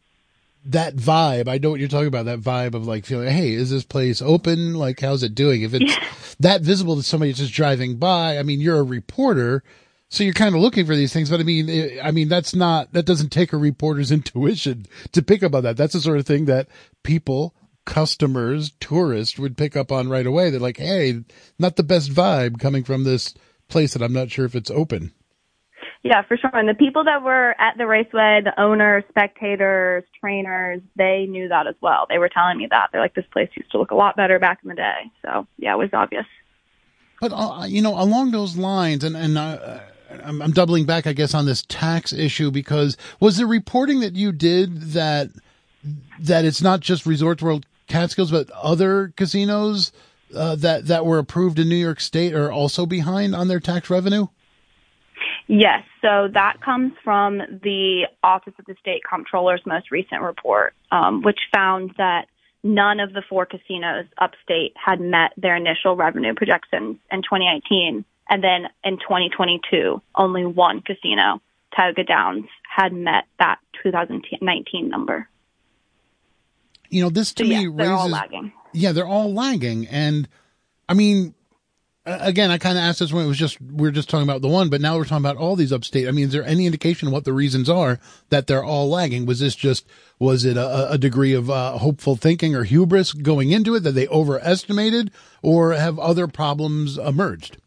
that 0.65 0.95
vibe 0.95 1.47
i 1.47 1.57
know 1.57 1.69
what 1.69 1.79
you're 1.79 1.87
talking 1.87 2.07
about 2.07 2.25
that 2.25 2.39
vibe 2.39 2.73
of 2.73 2.87
like 2.87 3.05
feeling 3.05 3.29
hey 3.29 3.53
is 3.53 3.69
this 3.69 3.85
place 3.85 4.21
open 4.21 4.73
like 4.73 4.99
how's 4.99 5.21
it 5.21 5.35
doing 5.35 5.61
if 5.61 5.73
it's 5.73 5.95
yeah. 5.95 6.03
that 6.39 6.61
visible 6.61 6.95
to 6.95 7.03
somebody 7.03 7.31
just 7.31 7.53
driving 7.53 7.97
by 7.97 8.39
i 8.39 8.43
mean 8.43 8.59
you're 8.59 8.79
a 8.79 8.83
reporter 8.83 9.63
so 10.09 10.23
you're 10.23 10.33
kind 10.33 10.53
of 10.53 10.61
looking 10.61 10.85
for 10.85 10.95
these 10.95 11.11
things, 11.11 11.29
but 11.29 11.39
I 11.39 11.43
mean, 11.43 11.69
eh, 11.69 11.99
I 12.01 12.11
mean, 12.11 12.29
that's 12.29 12.55
not, 12.55 12.93
that 12.93 13.05
doesn't 13.05 13.29
take 13.29 13.53
a 13.53 13.57
reporter's 13.57 14.11
intuition 14.13 14.85
to 15.11 15.21
pick 15.21 15.43
up 15.43 15.53
on 15.55 15.63
that. 15.63 15.77
That's 15.77 15.93
the 15.93 15.99
sort 15.99 16.19
of 16.19 16.25
thing 16.25 16.45
that 16.45 16.67
people 17.03 17.53
customers, 17.85 18.71
tourists 18.79 19.39
would 19.39 19.57
pick 19.57 19.75
up 19.75 19.91
on 19.91 20.09
right 20.09 20.25
away. 20.25 20.49
They're 20.49 20.59
like, 20.59 20.77
hey, 20.77 21.23
not 21.57 21.75
the 21.75 21.83
best 21.83 22.11
vibe 22.11 22.59
coming 22.59 22.83
from 22.83 23.03
this 23.03 23.33
place 23.67 23.93
that 23.93 24.01
I'm 24.01 24.13
not 24.13 24.31
sure 24.31 24.45
if 24.45 24.55
it's 24.55 24.71
open. 24.71 25.11
Yeah, 26.03 26.21
for 26.21 26.37
sure. 26.37 26.51
And 26.53 26.69
the 26.69 26.75
people 26.75 27.05
that 27.05 27.23
were 27.23 27.55
at 27.59 27.77
the 27.77 27.87
raceway, 27.87 28.41
the 28.43 28.59
owners, 28.61 29.03
spectators, 29.09 30.03
trainers, 30.19 30.81
they 30.95 31.25
knew 31.27 31.47
that 31.47 31.65
as 31.65 31.73
well. 31.81 32.05
They 32.07 32.19
were 32.19 32.29
telling 32.29 32.59
me 32.59 32.67
that. 32.69 32.89
They're 32.91 33.01
like, 33.01 33.15
this 33.15 33.25
place 33.33 33.49
used 33.55 33.71
to 33.71 33.79
look 33.79 33.89
a 33.89 33.95
lot 33.95 34.15
better 34.15 34.37
back 34.37 34.59
in 34.61 34.69
the 34.69 34.75
day. 34.75 35.11
So, 35.23 35.47
yeah, 35.57 35.73
it 35.73 35.77
was 35.77 35.89
obvious. 35.93 36.25
But, 37.19 37.31
uh, 37.33 37.65
you 37.67 37.81
know, 37.81 37.99
along 37.99 38.31
those 38.31 38.55
lines, 38.55 39.03
and, 39.03 39.17
and 39.17 39.35
uh, 39.35 39.79
I'm, 40.23 40.43
I'm 40.43 40.51
doubling 40.51 40.85
back, 40.85 41.07
I 41.07 41.13
guess, 41.13 41.33
on 41.33 41.45
this 41.45 41.63
tax 41.67 42.13
issue 42.13 42.51
because 42.51 42.97
was 43.19 43.37
the 43.37 43.47
reporting 43.47 43.99
that 44.01 44.15
you 44.15 44.31
did 44.31 44.81
that 44.91 45.29
that 46.19 46.45
it's 46.45 46.61
not 46.61 46.79
just 46.79 47.05
Resorts 47.05 47.43
World 47.43 47.65
Catskills, 47.87 48.31
but 48.31 48.49
other 48.51 49.13
casinos 49.15 49.91
uh, 50.35 50.55
that 50.55 50.87
that 50.87 51.05
were 51.05 51.19
approved 51.19 51.59
in 51.59 51.69
New 51.69 51.75
York 51.75 51.99
State 51.99 52.33
are 52.33 52.51
also 52.51 52.85
behind 52.85 53.35
on 53.35 53.47
their 53.47 53.59
tax 53.59 53.89
revenue. 53.89 54.27
Yes, 55.47 55.83
so 56.01 56.27
that 56.33 56.59
comes 56.61 56.93
from 57.03 57.37
the 57.37 58.07
Office 58.23 58.53
of 58.57 58.65
the 58.65 58.75
State 58.79 59.01
Comptroller's 59.09 59.61
most 59.65 59.91
recent 59.91 60.21
report, 60.21 60.73
um, 60.91 61.21
which 61.21 61.39
found 61.53 61.91
that 61.97 62.27
none 62.63 62.99
of 62.99 63.13
the 63.13 63.21
four 63.29 63.45
casinos 63.45 64.05
upstate 64.17 64.73
had 64.75 64.99
met 64.99 65.33
their 65.37 65.55
initial 65.55 65.95
revenue 65.95 66.33
projections 66.33 66.97
in 67.11 67.21
2018. 67.21 68.03
And 68.27 68.43
then 68.43 68.67
in 68.83 68.97
2022, 68.97 70.01
only 70.15 70.45
one 70.45 70.81
casino, 70.81 71.41
Tioga 71.75 72.03
Downs, 72.03 72.45
had 72.63 72.91
met 72.91 73.25
that 73.37 73.59
2019 73.83 74.89
number 74.89 75.29
you 76.95 77.03
know, 77.03 77.09
this 77.09 77.33
to 77.33 77.43
so, 77.43 77.49
me 77.49 77.55
yeah, 77.55 77.67
raises. 77.67 77.77
They're 77.77 77.91
all 77.91 78.09
lagging. 78.09 78.53
Yeah, 78.71 78.91
they're 78.93 79.05
all 79.05 79.33
lagging, 79.33 79.87
and 79.87 80.29
I 80.87 80.93
mean, 80.93 81.33
again, 82.05 82.51
I 82.51 82.57
kind 82.57 82.77
of 82.77 82.83
asked 82.85 82.99
this 82.99 83.11
when 83.11 83.25
it 83.25 83.27
was 83.27 83.37
just 83.37 83.59
we 83.61 83.87
are 83.87 83.91
just 83.91 84.09
talking 84.09 84.27
about 84.27 84.41
the 84.41 84.47
one, 84.47 84.69
but 84.69 84.79
now 84.79 84.95
we're 84.97 85.03
talking 85.03 85.25
about 85.25 85.35
all 85.35 85.57
these 85.57 85.73
upstate. 85.73 86.07
I 86.07 86.11
mean, 86.11 86.27
is 86.27 86.31
there 86.31 86.45
any 86.45 86.65
indication 86.65 87.11
what 87.11 87.25
the 87.25 87.33
reasons 87.33 87.69
are 87.69 87.99
that 88.29 88.47
they're 88.47 88.63
all 88.63 88.89
lagging? 88.89 89.25
Was 89.25 89.41
this 89.41 89.55
just 89.55 89.85
was 90.19 90.45
it 90.45 90.55
a, 90.55 90.93
a 90.93 90.97
degree 90.97 91.33
of 91.33 91.49
uh, 91.49 91.77
hopeful 91.77 92.15
thinking 92.15 92.55
or 92.55 92.63
hubris 92.63 93.11
going 93.11 93.51
into 93.51 93.75
it 93.75 93.81
that 93.81 93.91
they 93.91 94.07
overestimated, 94.07 95.11
or 95.41 95.73
have 95.73 95.99
other 95.99 96.27
problems 96.27 96.97
emerged? 96.97 97.57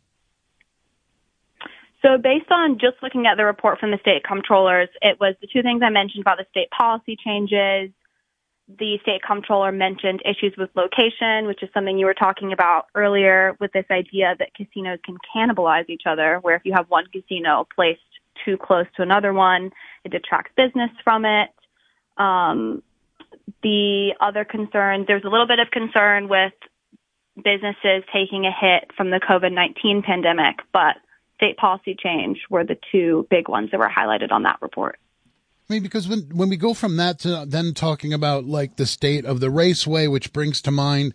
So, 2.00 2.16
based 2.16 2.50
on 2.50 2.78
just 2.78 3.02
looking 3.02 3.26
at 3.26 3.36
the 3.36 3.44
report 3.44 3.78
from 3.78 3.90
the 3.90 3.98
state 3.98 4.22
comptrollers, 4.22 4.88
it 5.02 5.18
was 5.20 5.34
the 5.40 5.48
two 5.52 5.62
things 5.62 5.82
I 5.84 5.90
mentioned 5.90 6.22
about 6.22 6.38
the 6.38 6.46
state 6.50 6.70
policy 6.70 7.16
changes 7.22 7.90
the 8.68 8.98
state 9.02 9.22
comptroller 9.26 9.72
mentioned 9.72 10.20
issues 10.24 10.54
with 10.58 10.68
location, 10.74 11.46
which 11.46 11.62
is 11.62 11.70
something 11.72 11.98
you 11.98 12.04
were 12.04 12.14
talking 12.14 12.52
about 12.52 12.86
earlier 12.94 13.56
with 13.60 13.72
this 13.72 13.86
idea 13.90 14.34
that 14.38 14.54
casinos 14.54 14.98
can 15.04 15.16
cannibalize 15.34 15.88
each 15.88 16.02
other, 16.06 16.38
where 16.42 16.56
if 16.56 16.62
you 16.64 16.74
have 16.74 16.90
one 16.90 17.06
casino 17.06 17.66
placed 17.74 18.00
too 18.44 18.58
close 18.58 18.86
to 18.96 19.02
another 19.02 19.32
one, 19.32 19.70
it 20.04 20.12
detracts 20.12 20.52
business 20.54 20.90
from 21.02 21.24
it. 21.24 21.50
Um, 22.18 22.82
the 23.62 24.10
other 24.20 24.44
concern, 24.44 25.04
there's 25.08 25.24
a 25.24 25.28
little 25.28 25.46
bit 25.46 25.60
of 25.60 25.70
concern 25.70 26.28
with 26.28 26.52
businesses 27.36 28.04
taking 28.12 28.44
a 28.44 28.52
hit 28.52 28.90
from 28.96 29.10
the 29.10 29.20
COVID 29.20 29.52
19 29.52 30.02
pandemic, 30.02 30.56
but 30.72 30.96
state 31.36 31.56
policy 31.56 31.96
change 31.98 32.40
were 32.50 32.64
the 32.64 32.76
two 32.92 33.26
big 33.30 33.48
ones 33.48 33.70
that 33.70 33.78
were 33.78 33.88
highlighted 33.88 34.30
on 34.30 34.42
that 34.42 34.58
report. 34.60 34.98
I 35.68 35.74
mean, 35.74 35.82
because 35.82 36.08
when 36.08 36.20
when 36.32 36.48
we 36.48 36.56
go 36.56 36.72
from 36.72 36.96
that 36.96 37.18
to 37.20 37.44
then 37.46 37.74
talking 37.74 38.14
about 38.14 38.46
like 38.46 38.76
the 38.76 38.86
state 38.86 39.26
of 39.26 39.40
the 39.40 39.50
raceway, 39.50 40.06
which 40.06 40.32
brings 40.32 40.62
to 40.62 40.70
mind, 40.70 41.12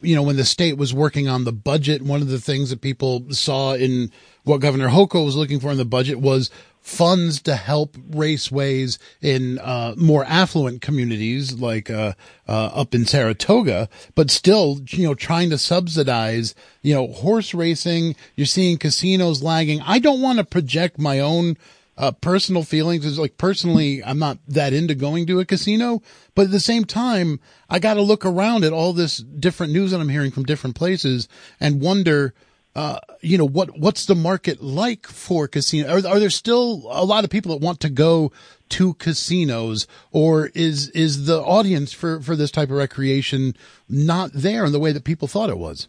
you 0.00 0.16
know, 0.16 0.24
when 0.24 0.34
the 0.34 0.44
state 0.44 0.76
was 0.76 0.92
working 0.92 1.28
on 1.28 1.44
the 1.44 1.52
budget, 1.52 2.02
one 2.02 2.20
of 2.20 2.26
the 2.26 2.40
things 2.40 2.70
that 2.70 2.80
people 2.80 3.26
saw 3.30 3.74
in 3.74 4.10
what 4.42 4.60
Governor 4.60 4.88
Hochul 4.88 5.24
was 5.24 5.36
looking 5.36 5.60
for 5.60 5.70
in 5.70 5.76
the 5.76 5.84
budget 5.84 6.18
was 6.18 6.50
funds 6.80 7.40
to 7.42 7.54
help 7.54 7.96
raceways 8.10 8.98
in 9.20 9.60
uh, 9.60 9.94
more 9.96 10.24
affluent 10.24 10.82
communities 10.82 11.60
like 11.60 11.88
uh, 11.88 12.14
uh, 12.48 12.70
up 12.74 12.96
in 12.96 13.06
Saratoga, 13.06 13.88
but 14.16 14.32
still, 14.32 14.80
you 14.88 15.06
know, 15.06 15.14
trying 15.14 15.48
to 15.50 15.58
subsidize, 15.58 16.56
you 16.82 16.92
know, 16.92 17.06
horse 17.06 17.54
racing. 17.54 18.16
You're 18.34 18.46
seeing 18.46 18.78
casinos 18.78 19.44
lagging. 19.44 19.80
I 19.82 20.00
don't 20.00 20.20
want 20.20 20.38
to 20.38 20.44
project 20.44 20.98
my 20.98 21.20
own 21.20 21.56
uh, 21.96 22.12
personal 22.12 22.62
feelings. 22.62 23.04
Is 23.04 23.18
like 23.18 23.38
personally, 23.38 24.02
I'm 24.04 24.18
not 24.18 24.38
that 24.48 24.72
into 24.72 24.94
going 24.94 25.26
to 25.26 25.40
a 25.40 25.44
casino, 25.44 26.02
but 26.34 26.46
at 26.46 26.50
the 26.50 26.60
same 26.60 26.84
time, 26.84 27.40
I 27.68 27.78
got 27.78 27.94
to 27.94 28.02
look 28.02 28.24
around 28.24 28.64
at 28.64 28.72
all 28.72 28.92
this 28.92 29.18
different 29.18 29.72
news 29.72 29.90
that 29.90 30.00
I'm 30.00 30.08
hearing 30.08 30.30
from 30.30 30.44
different 30.44 30.76
places 30.76 31.28
and 31.60 31.80
wonder 31.80 32.34
uh, 32.74 32.98
you 33.20 33.36
know, 33.36 33.46
what, 33.46 33.78
what's 33.78 34.06
the 34.06 34.14
market 34.14 34.62
like 34.62 35.06
for 35.06 35.46
casino? 35.46 35.88
Are, 35.88 36.06
are 36.08 36.18
there 36.18 36.30
still 36.30 36.86
a 36.90 37.04
lot 37.04 37.24
of 37.24 37.30
people 37.30 37.52
that 37.52 37.64
want 37.64 37.80
to 37.80 37.90
go 37.90 38.32
to 38.70 38.94
casinos 38.94 39.86
or 40.10 40.46
is, 40.54 40.88
is 40.90 41.26
the 41.26 41.42
audience 41.42 41.92
for, 41.92 42.20
for 42.20 42.34
this 42.34 42.50
type 42.50 42.70
of 42.70 42.76
recreation 42.76 43.54
not 43.88 44.30
there 44.32 44.64
in 44.64 44.72
the 44.72 44.78
way 44.78 44.92
that 44.92 45.04
people 45.04 45.28
thought 45.28 45.50
it 45.50 45.58
was? 45.58 45.88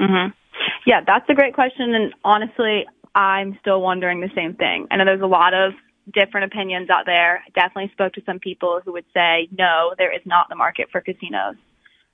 Mm-hmm. 0.00 0.30
Yeah, 0.86 1.00
that's 1.04 1.28
a 1.28 1.34
great 1.34 1.54
question. 1.54 1.94
And 1.94 2.14
honestly, 2.24 2.86
I'm 3.14 3.58
still 3.60 3.80
wondering 3.80 4.20
the 4.20 4.30
same 4.34 4.54
thing. 4.54 4.86
I 4.90 4.96
know 4.96 5.04
there's 5.04 5.20
a 5.20 5.26
lot 5.26 5.54
of 5.54 5.72
different 6.12 6.52
opinions 6.52 6.90
out 6.90 7.06
there. 7.06 7.42
I 7.46 7.50
definitely 7.54 7.90
spoke 7.92 8.14
to 8.14 8.22
some 8.24 8.38
people 8.38 8.80
who 8.84 8.92
would 8.92 9.04
say, 9.14 9.48
no, 9.56 9.94
there 9.96 10.14
is 10.14 10.22
not 10.24 10.48
the 10.48 10.56
market 10.56 10.88
for 10.90 11.00
casinos. 11.00 11.56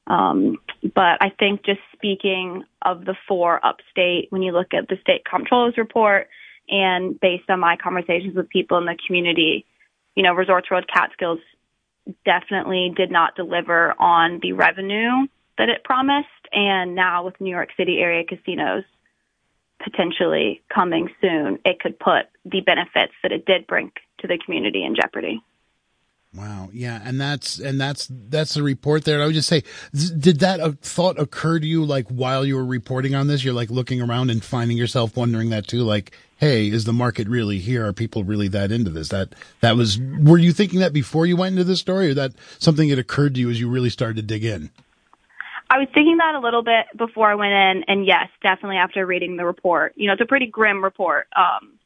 Um, 0.06 0.56
but 0.82 1.18
I 1.20 1.30
think 1.38 1.64
just 1.64 1.80
speaking 1.92 2.64
of 2.82 3.04
the 3.04 3.14
four 3.26 3.64
upstate, 3.64 4.26
when 4.30 4.42
you 4.42 4.52
look 4.52 4.72
at 4.72 4.88
the 4.88 4.96
state 5.00 5.22
comptroller's 5.24 5.76
report 5.76 6.28
and 6.68 7.18
based 7.20 7.48
on 7.48 7.60
my 7.60 7.76
conversations 7.76 8.34
with 8.34 8.48
people 8.48 8.78
in 8.78 8.86
the 8.86 8.96
community, 9.06 9.66
you 10.14 10.22
know, 10.22 10.32
Resorts 10.32 10.70
World 10.70 10.86
Catskills 10.92 11.40
definitely 12.24 12.92
did 12.96 13.10
not 13.10 13.36
deliver 13.36 13.94
on 14.00 14.40
the 14.42 14.52
revenue 14.52 15.26
that 15.58 15.68
it 15.68 15.84
promised. 15.84 16.28
And 16.52 16.94
now 16.94 17.24
with 17.24 17.40
New 17.40 17.50
York 17.50 17.70
City 17.76 17.98
area 17.98 18.24
casinos 18.24 18.84
potentially 19.82 20.62
coming 20.72 21.08
soon, 21.20 21.58
it 21.64 21.80
could 21.80 21.98
put 21.98 22.26
the 22.44 22.60
benefits 22.60 23.12
that 23.22 23.32
it 23.32 23.46
did 23.46 23.66
bring 23.66 23.92
to 24.18 24.26
the 24.26 24.38
community 24.44 24.84
in 24.84 24.94
jeopardy. 24.94 25.42
Wow. 26.34 26.68
Yeah. 26.72 27.00
And 27.02 27.18
that's, 27.20 27.58
and 27.58 27.80
that's, 27.80 28.08
that's 28.10 28.54
the 28.54 28.62
report 28.62 29.04
there. 29.04 29.14
And 29.14 29.22
I 29.22 29.26
would 29.26 29.34
just 29.34 29.48
say, 29.48 29.62
did 29.92 30.40
that 30.40 30.60
uh, 30.60 30.72
thought 30.82 31.18
occur 31.18 31.58
to 31.58 31.66
you 31.66 31.84
like 31.84 32.06
while 32.08 32.44
you 32.44 32.56
were 32.56 32.66
reporting 32.66 33.14
on 33.14 33.28
this? 33.28 33.42
You're 33.42 33.54
like 33.54 33.70
looking 33.70 34.02
around 34.02 34.30
and 34.30 34.44
finding 34.44 34.76
yourself 34.76 35.16
wondering 35.16 35.50
that 35.50 35.66
too, 35.66 35.82
like, 35.82 36.12
Hey, 36.36 36.68
is 36.68 36.84
the 36.84 36.92
market 36.92 37.26
really 37.28 37.58
here? 37.58 37.86
Are 37.86 37.92
people 37.92 38.24
really 38.24 38.46
that 38.48 38.70
into 38.70 38.90
this? 38.90 39.08
That, 39.08 39.34
that 39.60 39.76
was, 39.76 39.98
were 39.98 40.38
you 40.38 40.52
thinking 40.52 40.80
that 40.80 40.92
before 40.92 41.26
you 41.26 41.36
went 41.36 41.54
into 41.54 41.64
this 41.64 41.80
story 41.80 42.10
or 42.10 42.14
that 42.14 42.32
something 42.58 42.90
that 42.90 42.98
occurred 42.98 43.34
to 43.34 43.40
you 43.40 43.50
as 43.50 43.58
you 43.58 43.68
really 43.68 43.90
started 43.90 44.16
to 44.16 44.22
dig 44.22 44.44
in? 44.44 44.70
I 45.70 45.78
was 45.78 45.88
thinking 45.92 46.16
that 46.16 46.34
a 46.34 46.40
little 46.40 46.62
bit 46.62 46.86
before 46.96 47.30
I 47.30 47.34
went 47.34 47.52
in 47.52 47.84
and 47.88 48.06
yes, 48.06 48.28
definitely 48.42 48.76
after 48.76 49.04
reading 49.04 49.36
the 49.36 49.44
report. 49.44 49.92
You 49.96 50.06
know, 50.06 50.14
it's 50.14 50.22
a 50.22 50.26
pretty 50.26 50.46
grim 50.46 50.82
report. 50.82 51.28
Um, 51.36 51.78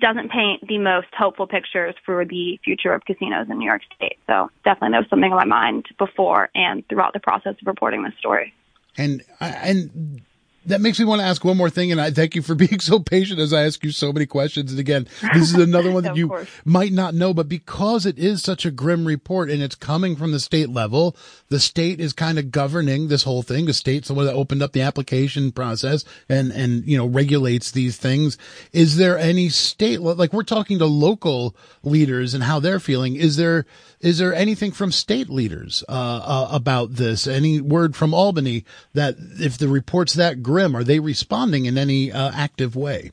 doesn't 0.00 0.30
paint 0.30 0.66
the 0.66 0.78
most 0.78 1.08
hopeful 1.16 1.46
pictures 1.46 1.94
for 2.04 2.24
the 2.24 2.58
future 2.64 2.92
of 2.92 3.04
casinos 3.04 3.48
in 3.50 3.58
New 3.58 3.66
York 3.66 3.82
State. 3.94 4.18
So 4.26 4.50
definitely 4.64 4.92
there 4.92 5.00
was 5.00 5.10
something 5.10 5.30
on 5.30 5.36
my 5.36 5.44
mind 5.44 5.86
before 5.98 6.48
and 6.54 6.86
throughout 6.88 7.12
the 7.12 7.20
process 7.20 7.54
of 7.60 7.66
reporting 7.66 8.02
this 8.02 8.14
story. 8.18 8.54
And 8.96 9.22
and 9.40 10.22
that 10.70 10.80
makes 10.80 10.98
me 10.98 11.04
want 11.04 11.20
to 11.20 11.26
ask 11.26 11.44
one 11.44 11.56
more 11.56 11.70
thing, 11.70 11.92
and 11.92 12.00
I 12.00 12.10
thank 12.10 12.34
you 12.34 12.42
for 12.42 12.54
being 12.60 12.80
so 12.80 12.98
patient 12.98 13.40
as 13.40 13.52
I 13.52 13.64
ask 13.64 13.82
you 13.84 13.90
so 13.90 14.12
many 14.12 14.26
questions. 14.26 14.70
And 14.70 14.80
again, 14.80 15.06
this 15.34 15.52
is 15.52 15.54
another 15.54 15.90
one 15.90 16.02
that 16.04 16.16
you 16.16 16.28
course. 16.28 16.48
might 16.64 16.92
not 16.92 17.14
know, 17.14 17.34
but 17.34 17.48
because 17.48 18.06
it 18.06 18.18
is 18.18 18.42
such 18.42 18.64
a 18.64 18.70
grim 18.70 19.06
report 19.06 19.50
and 19.50 19.62
it's 19.62 19.74
coming 19.74 20.16
from 20.16 20.32
the 20.32 20.40
state 20.40 20.70
level, 20.70 21.16
the 21.48 21.60
state 21.60 22.00
is 22.00 22.12
kind 22.12 22.38
of 22.38 22.50
governing 22.50 23.08
this 23.08 23.24
whole 23.24 23.42
thing. 23.42 23.66
The 23.66 23.74
state's 23.74 24.08
the 24.08 24.14
one 24.14 24.26
that 24.26 24.34
opened 24.34 24.62
up 24.62 24.72
the 24.72 24.82
application 24.82 25.52
process 25.52 26.04
and, 26.28 26.52
and, 26.52 26.84
you 26.84 26.96
know, 26.96 27.06
regulates 27.06 27.70
these 27.70 27.96
things. 27.96 28.38
Is 28.72 28.96
there 28.96 29.18
any 29.18 29.48
state, 29.48 30.00
like 30.00 30.32
we're 30.32 30.42
talking 30.42 30.78
to 30.78 30.86
local 30.86 31.54
leaders 31.82 32.34
and 32.34 32.44
how 32.44 32.60
they're 32.60 32.80
feeling. 32.80 33.16
Is 33.16 33.36
there, 33.36 33.66
is 34.00 34.18
there 34.18 34.34
anything 34.34 34.72
from 34.72 34.92
state 34.92 35.28
leaders, 35.28 35.84
uh, 35.88 35.92
uh, 35.92 36.48
about 36.50 36.94
this? 36.94 37.26
Any 37.26 37.60
word 37.60 37.96
from 37.96 38.14
Albany 38.14 38.64
that 38.94 39.16
if 39.18 39.58
the 39.58 39.68
report's 39.68 40.14
that 40.14 40.42
grim, 40.42 40.59
are 40.74 40.84
they 40.84 41.00
responding 41.00 41.66
in 41.66 41.78
any 41.78 42.12
uh, 42.12 42.30
active 42.34 42.76
way? 42.76 43.12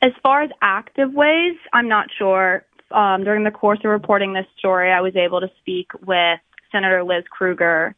As 0.00 0.12
far 0.22 0.42
as 0.42 0.50
active 0.60 1.12
ways, 1.12 1.56
I'm 1.72 1.88
not 1.88 2.08
sure. 2.16 2.64
Um, 2.90 3.24
during 3.24 3.44
the 3.44 3.50
course 3.50 3.78
of 3.84 3.90
reporting 3.90 4.32
this 4.32 4.46
story, 4.58 4.90
I 4.90 5.00
was 5.00 5.16
able 5.16 5.40
to 5.40 5.50
speak 5.60 5.92
with 6.04 6.40
Senator 6.70 7.04
Liz 7.04 7.24
Krueger 7.30 7.94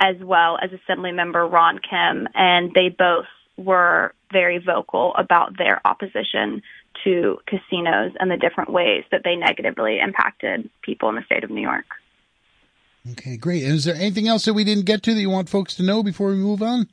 as 0.00 0.16
well 0.22 0.58
as 0.62 0.70
Assembly 0.72 1.12
Member 1.12 1.46
Ron 1.46 1.78
Kim, 1.78 2.26
and 2.34 2.72
they 2.74 2.88
both 2.88 3.26
were 3.58 4.14
very 4.32 4.58
vocal 4.58 5.14
about 5.16 5.58
their 5.58 5.86
opposition 5.86 6.62
to 7.04 7.38
casinos 7.46 8.12
and 8.18 8.30
the 8.30 8.36
different 8.36 8.70
ways 8.70 9.04
that 9.10 9.22
they 9.24 9.36
negatively 9.36 9.98
impacted 9.98 10.70
people 10.82 11.08
in 11.08 11.16
the 11.16 11.22
state 11.22 11.44
of 11.44 11.50
New 11.50 11.60
York. 11.60 11.84
Okay, 13.12 13.36
great. 13.36 13.64
And 13.64 13.74
is 13.74 13.84
there 13.84 13.94
anything 13.94 14.28
else 14.28 14.44
that 14.44 14.54
we 14.54 14.64
didn't 14.64 14.84
get 14.84 15.02
to 15.04 15.14
that 15.14 15.20
you 15.20 15.30
want 15.30 15.48
folks 15.48 15.74
to 15.76 15.82
know 15.82 16.02
before 16.02 16.28
we 16.28 16.36
move 16.36 16.62
on? 16.62 16.88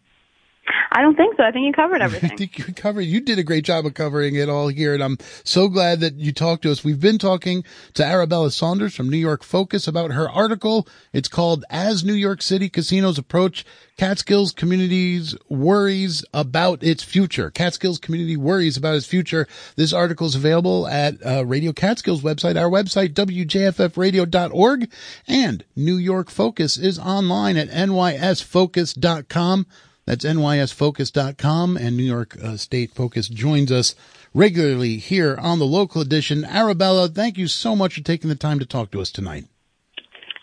I 0.91 1.01
don't 1.01 1.15
think 1.15 1.37
so. 1.37 1.43
I 1.43 1.51
think 1.51 1.65
you 1.65 1.73
covered 1.73 2.01
everything. 2.03 2.31
I 2.31 2.35
think 2.35 2.57
you 2.57 2.73
covered. 2.73 3.01
You 3.01 3.21
did 3.21 3.37
a 3.39 3.43
great 3.43 3.63
job 3.65 3.85
of 3.85 3.93
covering 3.93 4.35
it 4.35 4.49
all 4.49 4.67
here, 4.67 4.93
and 4.93 5.03
I'm 5.03 5.17
so 5.43 5.67
glad 5.67 5.99
that 5.99 6.15
you 6.15 6.31
talked 6.31 6.63
to 6.63 6.71
us. 6.71 6.83
We've 6.83 6.99
been 6.99 7.19
talking 7.19 7.63
to 7.93 8.03
Arabella 8.05 8.51
Saunders 8.51 8.95
from 8.95 9.09
New 9.09 9.17
York 9.17 9.43
Focus 9.43 9.87
about 9.87 10.11
her 10.11 10.29
article. 10.29 10.87
It's 11.13 11.27
called 11.27 11.65
"As 11.69 12.03
New 12.03 12.13
York 12.13 12.41
City 12.41 12.69
Casinos 12.69 13.17
Approach 13.17 13.65
Catskills 13.97 14.51
Community's 14.51 15.35
Worries 15.49 16.25
About 16.33 16.81
Its 16.83 17.03
Future." 17.03 17.51
Catskills 17.51 17.99
Community 17.99 18.35
worries 18.37 18.77
about 18.77 18.95
its 18.95 19.05
future. 19.05 19.47
This 19.75 19.93
article 19.93 20.27
is 20.27 20.35
available 20.35 20.87
at 20.87 21.15
uh, 21.25 21.45
Radio 21.45 21.73
Catskills 21.73 22.21
website, 22.21 22.59
our 22.59 22.69
website 22.69 23.13
wjffradio.org, 23.13 24.89
and 25.27 25.63
New 25.75 25.97
York 25.97 26.29
Focus 26.29 26.77
is 26.77 26.97
online 26.97 27.57
at 27.57 27.69
nysfocus.com. 27.69 29.65
That's 30.07 30.23
nysfocus.com 30.23 31.75
and 31.75 31.97
New 31.97 32.03
York 32.03 32.37
uh, 32.41 32.55
State 32.55 32.91
Focus 32.91 33.27
joins 33.27 33.73
us 33.73 33.93
regularly 34.33 34.97
here 34.97 35.37
on 35.37 35.59
the 35.59 35.65
local 35.65 36.01
edition. 36.01 36.45
Arabella, 36.45 37.09
thank 37.09 37.37
you 37.37 37.47
so 37.47 37.75
much 37.75 37.95
for 37.95 38.01
taking 38.01 38.29
the 38.29 38.35
time 38.35 38.57
to 38.59 38.65
talk 38.65 38.89
to 38.91 39.01
us 39.01 39.11
tonight. 39.11 39.47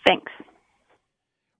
Thanks. 0.05 0.31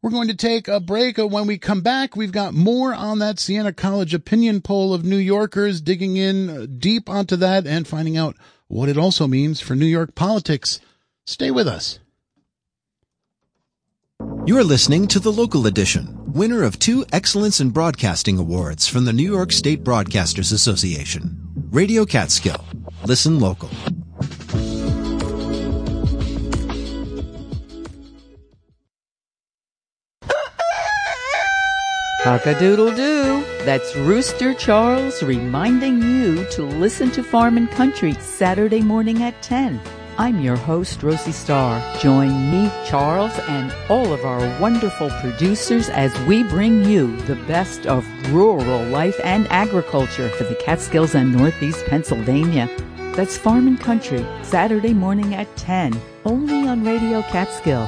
We're 0.03 0.11
going 0.11 0.27
to 0.27 0.35
take 0.35 0.67
a 0.67 0.79
break. 0.79 1.17
When 1.17 1.47
we 1.47 1.57
come 1.57 1.81
back, 1.81 2.15
we've 2.15 2.31
got 2.31 2.53
more 2.53 2.93
on 2.93 3.17
that 3.19 3.39
Siena 3.39 3.73
College 3.73 4.13
opinion 4.13 4.61
poll 4.61 4.93
of 4.93 5.03
New 5.03 5.17
Yorkers, 5.17 5.81
digging 5.81 6.15
in 6.15 6.77
deep 6.77 7.09
onto 7.09 7.35
that 7.37 7.65
and 7.65 7.87
finding 7.87 8.17
out 8.17 8.35
what 8.67 8.87
it 8.87 8.99
also 8.99 9.25
means 9.25 9.61
for 9.61 9.75
New 9.75 9.87
York 9.87 10.13
politics. 10.13 10.79
Stay 11.25 11.49
with 11.49 11.67
us. 11.67 11.97
You're 14.47 14.63
listening 14.63 15.07
to 15.07 15.19
the 15.19 15.31
local 15.31 15.67
edition 15.67 16.15
winner 16.35 16.63
of 16.63 16.77
two 16.77 17.05
Excellence 17.13 17.61
in 17.61 17.69
Broadcasting 17.69 18.38
Awards 18.38 18.88
from 18.88 19.05
the 19.05 19.13
New 19.13 19.23
York 19.23 19.51
State 19.51 19.83
Broadcasters 19.83 20.51
Association. 20.51 21.39
Radio 21.71 22.05
Catskill. 22.05 22.63
Listen 23.05 23.39
local. 23.39 23.69
Cock-a-doodle-doo. 32.23 33.43
That's 33.65 33.95
Rooster 33.95 34.53
Charles 34.55 35.23
reminding 35.23 36.01
you 36.01 36.45
to 36.51 36.63
listen 36.63 37.11
to 37.11 37.23
Farm 37.23 37.55
and 37.57 37.69
Country 37.71 38.13
Saturday 38.15 38.81
morning 38.81 39.23
at 39.23 39.41
10 39.41 39.79
I'm 40.17 40.39
your 40.39 40.56
host, 40.56 41.04
Rosie 41.04 41.34
Starr. 41.34 41.82
Join 41.99 42.49
me, 42.49 42.71
Charles, 42.86 43.38
and 43.49 43.75
all 43.89 44.13
of 44.13 44.23
our 44.23 44.62
wonderful 44.62 45.10
producers 45.19 45.89
as 45.89 46.17
we 46.21 46.43
bring 46.43 46.86
you 46.86 47.17
the 47.23 47.36
best 47.47 47.86
of 47.86 48.08
rural 48.32 48.82
life 48.86 49.19
and 49.25 49.45
agriculture 49.49 50.30
for 50.30 50.45
the 50.45 50.56
Catskills 50.56 51.15
and 51.15 51.36
Northeast 51.36 51.86
Pennsylvania. 51.88 52.69
That's 53.12 53.36
Farm 53.38 53.67
and 53.67 53.78
Country, 53.78 54.25
Saturday 54.41 54.93
morning 54.93 55.36
at 55.36 55.54
10, 55.58 55.99
only 56.23 56.65
on 56.65 56.86
Radio 56.86 57.21
Catskill. 57.23 57.86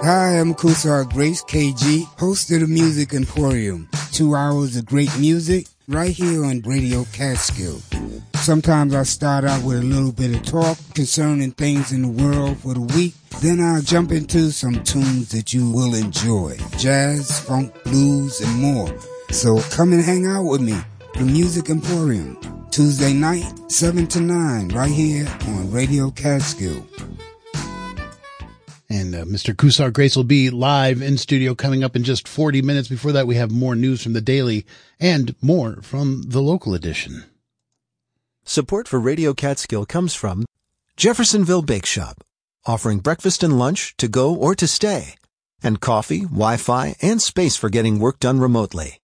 Hi, 0.00 0.38
I'm 0.40 0.54
Kusar 0.54 1.12
Grace 1.12 1.42
KG, 1.44 2.04
host 2.18 2.50
of 2.50 2.60
the 2.60 2.66
Music 2.66 3.12
Emporium. 3.12 3.90
Two 4.10 4.34
hours 4.34 4.74
of 4.76 4.86
great 4.86 5.10
music 5.18 5.66
right 5.88 6.10
here 6.10 6.44
on 6.44 6.60
Radio 6.62 7.04
Catskill. 7.12 7.80
Sometimes 8.34 8.94
I 8.94 9.04
start 9.04 9.44
out 9.44 9.64
with 9.64 9.78
a 9.78 9.82
little 9.82 10.12
bit 10.12 10.36
of 10.36 10.44
talk 10.44 10.78
concerning 10.94 11.52
things 11.52 11.92
in 11.92 12.02
the 12.02 12.22
world 12.22 12.58
for 12.58 12.74
the 12.74 12.80
week. 12.80 13.14
Then 13.40 13.60
I'll 13.60 13.80
jump 13.80 14.12
into 14.12 14.52
some 14.52 14.84
tunes 14.84 15.30
that 15.30 15.54
you 15.54 15.70
will 15.70 15.94
enjoy. 15.94 16.58
Jazz, 16.76 17.40
funk, 17.40 17.72
blues, 17.84 18.40
and 18.40 18.54
more. 18.60 18.94
So 19.30 19.60
come 19.70 19.92
and 19.92 20.04
hang 20.04 20.26
out 20.26 20.44
with 20.44 20.60
me. 20.60 20.76
The 21.14 21.24
Music 21.24 21.70
Emporium. 21.70 22.38
Tuesday 22.70 23.14
night, 23.14 23.50
7 23.68 24.06
to 24.08 24.20
9, 24.20 24.68
right 24.68 24.90
here 24.90 25.26
on 25.46 25.70
Radio 25.70 26.10
Catskill. 26.10 26.86
And 28.90 29.14
uh, 29.14 29.24
Mr. 29.24 29.54
Kusar 29.54 29.92
Grace 29.92 30.16
will 30.16 30.24
be 30.24 30.48
live 30.48 31.02
in 31.02 31.18
studio 31.18 31.54
coming 31.54 31.84
up 31.84 31.94
in 31.94 32.04
just 32.04 32.26
40 32.26 32.62
minutes. 32.62 32.88
Before 32.88 33.12
that, 33.12 33.26
we 33.26 33.36
have 33.36 33.50
more 33.50 33.76
news 33.76 34.02
from 34.02 34.14
the 34.14 34.20
daily 34.22 34.64
and 34.98 35.34
more 35.42 35.82
from 35.82 36.22
the 36.26 36.40
local 36.40 36.72
edition. 36.72 37.24
Support 38.44 38.88
for 38.88 38.98
Radio 38.98 39.34
Catskill 39.34 39.84
comes 39.84 40.14
from 40.14 40.46
Jeffersonville 40.96 41.60
Bake 41.62 41.84
Shop, 41.84 42.24
offering 42.64 43.00
breakfast 43.00 43.42
and 43.42 43.58
lunch 43.58 43.94
to 43.98 44.08
go 44.08 44.34
or 44.34 44.54
to 44.54 44.66
stay, 44.66 45.16
and 45.62 45.80
coffee, 45.80 46.22
Wi-Fi, 46.22 46.96
and 47.02 47.20
space 47.20 47.56
for 47.56 47.68
getting 47.68 47.98
work 47.98 48.18
done 48.18 48.40
remotely. 48.40 49.00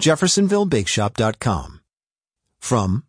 JeffersonvilleBakeShop.com. 0.00 1.80
From 2.58 3.04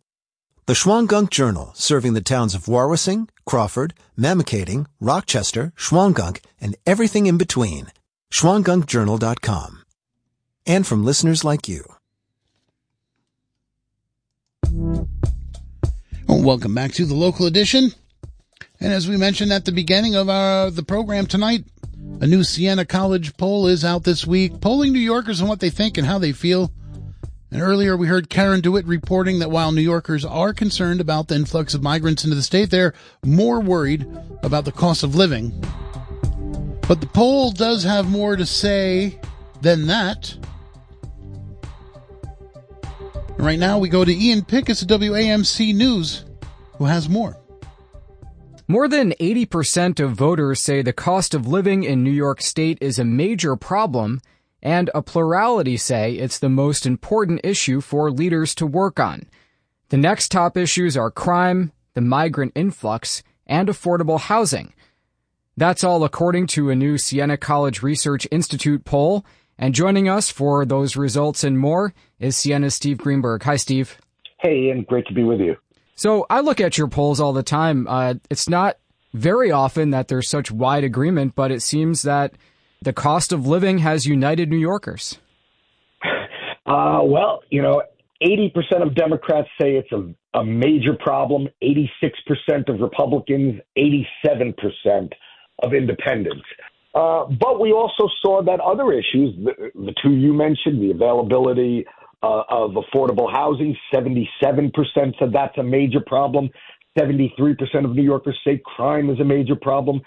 the 0.68 0.74
Shawangunk 0.74 1.30
Journal, 1.30 1.70
serving 1.74 2.12
the 2.12 2.20
towns 2.20 2.54
of 2.54 2.66
Wawarsing, 2.66 3.30
Crawford, 3.46 3.94
Mamakating, 4.18 4.84
Rochester, 5.00 5.72
Shawangunk, 5.78 6.44
and 6.60 6.76
everything 6.84 7.24
in 7.24 7.38
between. 7.38 7.90
ShawangunkJournal.com. 8.30 9.82
And 10.66 10.86
from 10.86 11.06
listeners 11.06 11.42
like 11.42 11.68
you. 11.68 11.84
Welcome 16.28 16.74
back 16.74 16.92
to 16.92 17.06
the 17.06 17.14
local 17.14 17.46
edition. 17.46 17.92
And 18.78 18.92
as 18.92 19.08
we 19.08 19.16
mentioned 19.16 19.54
at 19.54 19.64
the 19.64 19.72
beginning 19.72 20.16
of 20.16 20.28
our 20.28 20.70
the 20.70 20.82
program 20.82 21.24
tonight, 21.24 21.64
a 22.20 22.26
new 22.26 22.44
Siena 22.44 22.84
College 22.84 23.38
poll 23.38 23.68
is 23.68 23.86
out 23.86 24.04
this 24.04 24.26
week, 24.26 24.60
polling 24.60 24.92
New 24.92 24.98
Yorkers 24.98 25.40
on 25.40 25.48
what 25.48 25.60
they 25.60 25.70
think 25.70 25.96
and 25.96 26.06
how 26.06 26.18
they 26.18 26.32
feel. 26.32 26.70
And 27.50 27.62
earlier 27.62 27.96
we 27.96 28.08
heard 28.08 28.28
Karen 28.28 28.60
DeWitt 28.60 28.86
reporting 28.86 29.38
that 29.38 29.50
while 29.50 29.72
New 29.72 29.80
Yorkers 29.80 30.24
are 30.24 30.52
concerned 30.52 31.00
about 31.00 31.28
the 31.28 31.34
influx 31.34 31.72
of 31.72 31.82
migrants 31.82 32.24
into 32.24 32.36
the 32.36 32.42
state, 32.42 32.70
they're 32.70 32.94
more 33.24 33.60
worried 33.60 34.06
about 34.42 34.66
the 34.66 34.72
cost 34.72 35.02
of 35.02 35.14
living. 35.14 35.50
But 36.86 37.00
the 37.00 37.06
poll 37.06 37.50
does 37.50 37.84
have 37.84 38.10
more 38.10 38.36
to 38.36 38.44
say 38.44 39.18
than 39.62 39.86
that. 39.86 40.36
And 42.82 43.46
right 43.46 43.58
now 43.58 43.78
we 43.78 43.88
go 43.88 44.04
to 44.04 44.14
Ian 44.14 44.42
Pickus 44.42 44.82
of 44.82 44.88
WAMC 44.88 45.74
News, 45.74 46.24
who 46.76 46.84
has 46.84 47.08
more. 47.08 47.36
More 48.66 48.88
than 48.88 49.12
80% 49.12 50.00
of 50.00 50.12
voters 50.12 50.60
say 50.60 50.82
the 50.82 50.92
cost 50.92 51.32
of 51.32 51.46
living 51.46 51.84
in 51.84 52.04
New 52.04 52.10
York 52.10 52.42
State 52.42 52.76
is 52.82 52.98
a 52.98 53.04
major 53.04 53.56
problem 53.56 54.20
and 54.62 54.90
a 54.94 55.02
plurality 55.02 55.76
say 55.76 56.14
it's 56.14 56.38
the 56.38 56.48
most 56.48 56.86
important 56.86 57.40
issue 57.44 57.80
for 57.80 58.10
leaders 58.10 58.54
to 58.56 58.66
work 58.66 58.98
on. 58.98 59.28
The 59.90 59.96
next 59.96 60.30
top 60.30 60.56
issues 60.56 60.96
are 60.96 61.10
crime, 61.10 61.72
the 61.94 62.00
migrant 62.00 62.52
influx, 62.54 63.22
and 63.46 63.68
affordable 63.68 64.20
housing. 64.20 64.74
That's 65.56 65.82
all 65.82 66.04
according 66.04 66.46
to 66.48 66.70
a 66.70 66.76
new 66.76 66.98
Siena 66.98 67.36
College 67.36 67.82
Research 67.82 68.28
Institute 68.30 68.84
poll. 68.84 69.24
And 69.58 69.74
joining 69.74 70.08
us 70.08 70.30
for 70.30 70.64
those 70.64 70.94
results 70.94 71.42
and 71.42 71.58
more 71.58 71.92
is 72.20 72.36
Siena's 72.36 72.76
Steve 72.76 72.98
Greenberg. 72.98 73.42
Hi, 73.42 73.56
Steve. 73.56 73.98
Hey, 74.40 74.66
Ian. 74.66 74.82
Great 74.82 75.06
to 75.06 75.14
be 75.14 75.24
with 75.24 75.40
you. 75.40 75.56
So 75.96 76.26
I 76.30 76.40
look 76.40 76.60
at 76.60 76.78
your 76.78 76.86
polls 76.86 77.18
all 77.18 77.32
the 77.32 77.42
time. 77.42 77.88
Uh, 77.88 78.14
it's 78.30 78.48
not 78.48 78.78
very 79.14 79.50
often 79.50 79.90
that 79.90 80.06
there's 80.06 80.28
such 80.28 80.52
wide 80.52 80.84
agreement, 80.84 81.34
but 81.34 81.50
it 81.50 81.62
seems 81.62 82.02
that 82.02 82.34
the 82.80 82.92
cost 82.92 83.32
of 83.32 83.46
living 83.46 83.78
has 83.78 84.06
united 84.06 84.48
New 84.50 84.58
Yorkers. 84.58 85.18
Uh, 86.66 87.00
well, 87.02 87.40
you 87.48 87.62
know, 87.62 87.80
80% 88.22 88.82
of 88.82 88.94
Democrats 88.94 89.48
say 89.58 89.76
it's 89.76 89.90
a, 89.90 90.38
a 90.38 90.44
major 90.44 90.92
problem, 91.00 91.48
86% 91.62 92.68
of 92.68 92.80
Republicans, 92.80 93.58
87% 93.78 95.10
of 95.62 95.72
independents. 95.72 96.44
Uh, 96.94 97.24
but 97.24 97.58
we 97.58 97.72
also 97.72 98.06
saw 98.20 98.42
that 98.42 98.60
other 98.60 98.92
issues, 98.92 99.34
the, 99.42 99.70
the 99.74 99.94
two 100.02 100.12
you 100.12 100.34
mentioned, 100.34 100.82
the 100.82 100.90
availability 100.90 101.86
uh, 102.22 102.42
of 102.50 102.72
affordable 102.72 103.32
housing, 103.32 103.76
77% 103.94 104.70
said 105.18 105.32
that's 105.32 105.56
a 105.56 105.62
major 105.62 106.00
problem. 106.06 106.50
73% 106.98 107.56
of 107.84 107.94
New 107.94 108.02
Yorkers 108.02 108.38
say 108.44 108.60
crime 108.64 109.10
is 109.10 109.20
a 109.20 109.24
major 109.24 109.54
problem. 109.54 110.00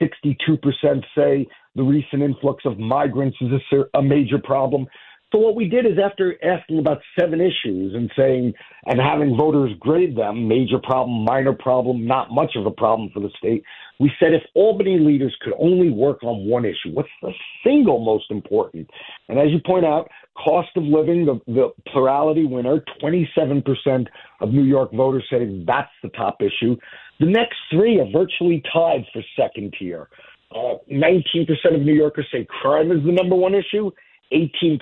62% 0.00 1.04
say 1.16 1.46
the 1.74 1.82
recent 1.82 2.22
influx 2.22 2.64
of 2.64 2.78
migrants 2.78 3.36
is 3.40 3.48
a, 3.72 3.98
a 3.98 4.02
major 4.02 4.38
problem. 4.38 4.86
So 5.30 5.38
what 5.40 5.54
we 5.54 5.68
did 5.68 5.84
is 5.84 5.98
after 6.02 6.42
asking 6.42 6.78
about 6.78 7.02
seven 7.18 7.38
issues 7.38 7.94
and 7.94 8.10
saying 8.16 8.54
and 8.86 8.98
having 8.98 9.36
voters 9.36 9.72
grade 9.78 10.16
them, 10.16 10.48
major 10.48 10.78
problem, 10.82 11.22
minor 11.24 11.52
problem, 11.52 12.06
not 12.06 12.32
much 12.32 12.52
of 12.56 12.64
a 12.64 12.70
problem 12.70 13.10
for 13.12 13.20
the 13.20 13.28
state, 13.36 13.62
we 14.00 14.10
said 14.18 14.32
if 14.32 14.42
Albany 14.54 14.98
leaders 14.98 15.36
could 15.42 15.52
only 15.60 15.90
work 15.90 16.22
on 16.22 16.48
one 16.48 16.64
issue, 16.64 16.94
what's 16.94 17.10
the 17.20 17.32
single 17.62 18.02
most 18.02 18.30
important? 18.30 18.88
And 19.28 19.38
as 19.38 19.48
you 19.50 19.58
point 19.66 19.84
out, 19.84 20.08
cost 20.34 20.70
of 20.76 20.84
living, 20.84 21.26
the, 21.26 21.40
the 21.52 21.72
plurality 21.92 22.46
winner, 22.46 22.82
27% 23.02 24.06
of 24.40 24.50
New 24.50 24.64
York 24.64 24.92
voters 24.92 25.24
say 25.30 25.62
that's 25.66 25.90
the 26.02 26.08
top 26.10 26.38
issue. 26.40 26.74
The 27.20 27.26
next 27.26 27.56
three 27.70 28.00
are 28.00 28.10
virtually 28.10 28.62
tied 28.72 29.04
for 29.12 29.22
second 29.36 29.74
tier. 29.78 30.08
Uh, 30.54 30.76
19% 30.90 31.48
of 31.74 31.82
New 31.82 31.94
Yorkers 31.94 32.26
say 32.32 32.46
crime 32.48 32.90
is 32.90 33.04
the 33.04 33.12
number 33.12 33.36
one 33.36 33.54
issue. 33.54 33.90
18% 34.32 34.80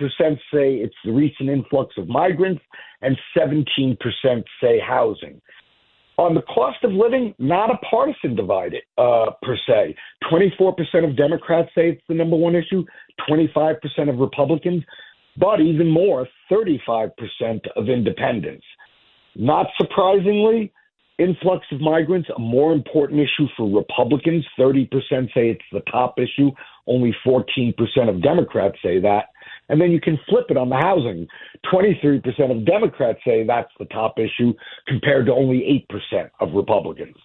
say 0.52 0.74
it's 0.74 0.94
the 1.04 1.12
recent 1.12 1.48
influx 1.48 1.96
of 1.98 2.08
migrants, 2.08 2.62
and 3.02 3.16
17% 3.36 3.96
say 4.60 4.80
housing. 4.80 5.40
On 6.18 6.34
the 6.34 6.42
cost 6.42 6.82
of 6.82 6.92
living, 6.92 7.34
not 7.38 7.70
a 7.70 7.76
partisan 7.88 8.34
divide 8.34 8.74
uh, 8.96 9.26
per 9.42 9.56
se. 9.66 9.94
24% 10.32 11.08
of 11.08 11.16
Democrats 11.16 11.68
say 11.74 11.90
it's 11.90 12.02
the 12.08 12.14
number 12.14 12.36
one 12.36 12.56
issue, 12.56 12.84
25% 13.28 13.76
of 14.08 14.18
Republicans, 14.18 14.82
but 15.36 15.60
even 15.60 15.90
more, 15.90 16.26
35% 16.50 17.10
of 17.76 17.88
independents. 17.90 18.64
Not 19.34 19.66
surprisingly, 19.76 20.72
influx 21.18 21.66
of 21.72 21.80
migrants 21.80 22.28
a 22.36 22.40
more 22.40 22.72
important 22.72 23.20
issue 23.20 23.46
for 23.56 23.68
Republicans. 23.68 24.44
30% 24.58 24.88
say 25.32 25.50
it's 25.50 25.62
the 25.72 25.80
top 25.90 26.18
issue. 26.18 26.50
Only 26.86 27.14
14% 27.26 27.74
of 28.08 28.22
Democrats 28.22 28.76
say 28.82 29.00
that. 29.00 29.26
And 29.68 29.80
then 29.80 29.90
you 29.90 30.00
can 30.00 30.18
flip 30.28 30.46
it 30.50 30.56
on 30.56 30.68
the 30.68 30.76
housing. 30.76 31.26
23% 31.72 32.56
of 32.56 32.64
Democrats 32.64 33.18
say 33.26 33.44
that's 33.44 33.72
the 33.78 33.86
top 33.86 34.18
issue 34.18 34.52
compared 34.86 35.26
to 35.26 35.32
only 35.32 35.86
8% 35.90 36.30
of 36.40 36.52
Republicans. 36.54 37.16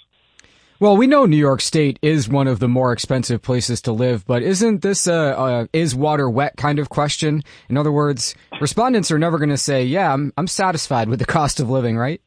Well, 0.79 0.97
we 0.97 1.05
know 1.05 1.27
New 1.27 1.37
York 1.37 1.61
State 1.61 1.99
is 2.01 2.27
one 2.27 2.47
of 2.47 2.57
the 2.57 2.67
more 2.67 2.91
expensive 2.91 3.43
places 3.43 3.83
to 3.83 3.91
live, 3.91 4.25
but 4.25 4.41
isn't 4.41 4.81
this 4.81 5.05
a, 5.05 5.13
a 5.13 5.69
is 5.73 5.93
water 5.93 6.27
wet 6.27 6.57
kind 6.57 6.79
of 6.79 6.89
question? 6.89 7.43
In 7.69 7.77
other 7.77 7.91
words, 7.91 8.33
respondents 8.59 9.11
are 9.11 9.19
never 9.19 9.37
going 9.37 9.49
to 9.49 9.57
say, 9.57 9.85
"Yeah, 9.85 10.11
I'm 10.11 10.33
I'm 10.37 10.47
satisfied 10.47 11.07
with 11.07 11.19
the 11.19 11.25
cost 11.25 11.59
of 11.59 11.69
living," 11.69 11.99
right? 11.99 12.19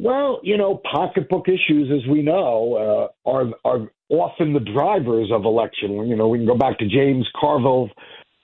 Well, 0.00 0.40
you 0.42 0.56
know, 0.56 0.80
pocketbook 0.90 1.48
issues, 1.48 1.90
as 1.92 2.08
we 2.10 2.22
know, 2.22 3.10
uh, 3.26 3.30
are 3.30 3.50
are 3.64 3.88
often 4.08 4.52
the 4.52 4.60
drivers 4.60 5.30
of 5.32 5.44
election. 5.44 6.06
You 6.06 6.16
know, 6.16 6.28
we 6.28 6.38
can 6.38 6.46
go 6.46 6.56
back 6.56 6.78
to 6.78 6.88
James 6.88 7.28
Carville 7.38 7.90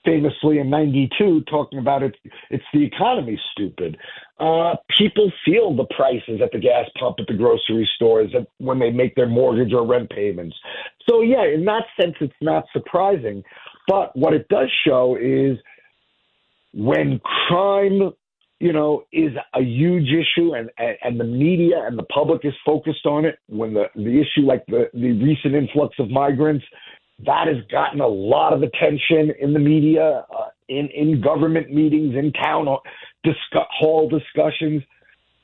famously 0.05 0.59
in 0.59 0.69
92 0.69 1.41
talking 1.49 1.77
about 1.77 2.03
it 2.03 2.15
it's 2.49 2.63
the 2.73 2.83
economy 2.83 3.39
stupid. 3.51 3.97
Uh, 4.39 4.75
people 4.97 5.31
feel 5.45 5.75
the 5.75 5.85
prices 5.95 6.39
at 6.41 6.51
the 6.51 6.59
gas 6.59 6.85
pump 6.97 7.17
at 7.19 7.27
the 7.27 7.33
grocery 7.33 7.87
stores 7.95 8.31
when 8.59 8.79
they 8.79 8.91
make 8.91 9.13
their 9.15 9.27
mortgage 9.27 9.73
or 9.73 9.85
rent 9.85 10.09
payments. 10.09 10.55
So 11.07 11.21
yeah 11.21 11.43
in 11.43 11.65
that 11.65 11.83
sense 11.99 12.15
it's 12.21 12.33
not 12.41 12.65
surprising. 12.71 13.43
But 13.87 14.15
what 14.15 14.33
it 14.33 14.47
does 14.47 14.69
show 14.87 15.17
is 15.19 15.57
when 16.73 17.19
crime 17.19 18.11
you 18.59 18.73
know, 18.73 19.03
is 19.11 19.31
a 19.53 19.61
huge 19.61 20.09
issue, 20.09 20.53
and, 20.53 20.69
and 20.77 21.19
the 21.19 21.23
media 21.23 21.83
and 21.85 21.97
the 21.97 22.03
public 22.03 22.41
is 22.43 22.53
focused 22.65 23.05
on 23.05 23.25
it. 23.25 23.39
When 23.47 23.73
the 23.73 23.85
the 23.95 24.19
issue 24.19 24.45
like 24.45 24.65
the 24.67 24.89
the 24.93 25.11
recent 25.13 25.55
influx 25.55 25.95
of 25.99 26.09
migrants, 26.09 26.65
that 27.25 27.47
has 27.47 27.57
gotten 27.71 28.01
a 28.01 28.07
lot 28.07 28.53
of 28.53 28.63
attention 28.63 29.31
in 29.39 29.53
the 29.53 29.59
media. 29.59 30.25
Uh, 30.33 30.49
in, 30.69 30.87
in 30.95 31.19
government 31.19 31.71
meetings, 31.71 32.15
in 32.15 32.31
town 32.33 32.67
hall 33.53 34.09
discussions. 34.09 34.83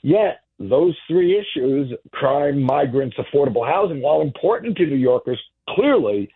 Yet 0.02 0.42
those 0.60 0.96
three 1.08 1.38
issues, 1.38 1.92
crime, 2.12 2.62
migrants, 2.62 3.18
affordable 3.18 3.68
housing, 3.68 4.02
while 4.02 4.22
important 4.22 4.78
to 4.78 4.86
New 4.86 4.96
Yorkers, 4.96 5.42
clearly 5.70 6.32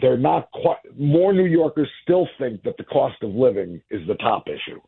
they're 0.00 0.16
not 0.18 0.50
quite, 0.52 0.78
more 0.98 1.32
New 1.32 1.44
Yorkers 1.44 1.88
still 2.02 2.26
think 2.38 2.62
that 2.64 2.76
the 2.78 2.84
cost 2.84 3.22
of 3.22 3.30
living 3.30 3.80
is 3.90 4.06
the 4.08 4.14
top 4.14 4.48
issue. 4.48 4.80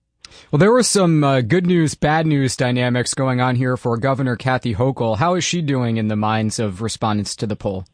Well, 0.51 0.59
there 0.59 0.73
was 0.73 0.89
some 0.89 1.25
uh, 1.25 1.41
good 1.41 1.67
news, 1.67 1.95
bad 1.95 2.27
news 2.27 2.57
dynamics 2.57 3.15
going 3.15 3.41
on 3.41 3.57
here 3.57 3.77
for 3.77 3.97
Governor 3.97 4.37
Kathy 4.37 4.75
Hochul. 4.75 5.19
How 5.19 5.35
is 5.35 5.45
she 5.45 5.63
doing 5.63 5.97
in 5.97 6.09
the 6.09 6.17
minds 6.17 6.59
of 6.59 6.83
respondents 6.83 7.37
to 7.37 7.47
the 7.47 7.57
poll? 7.57 7.85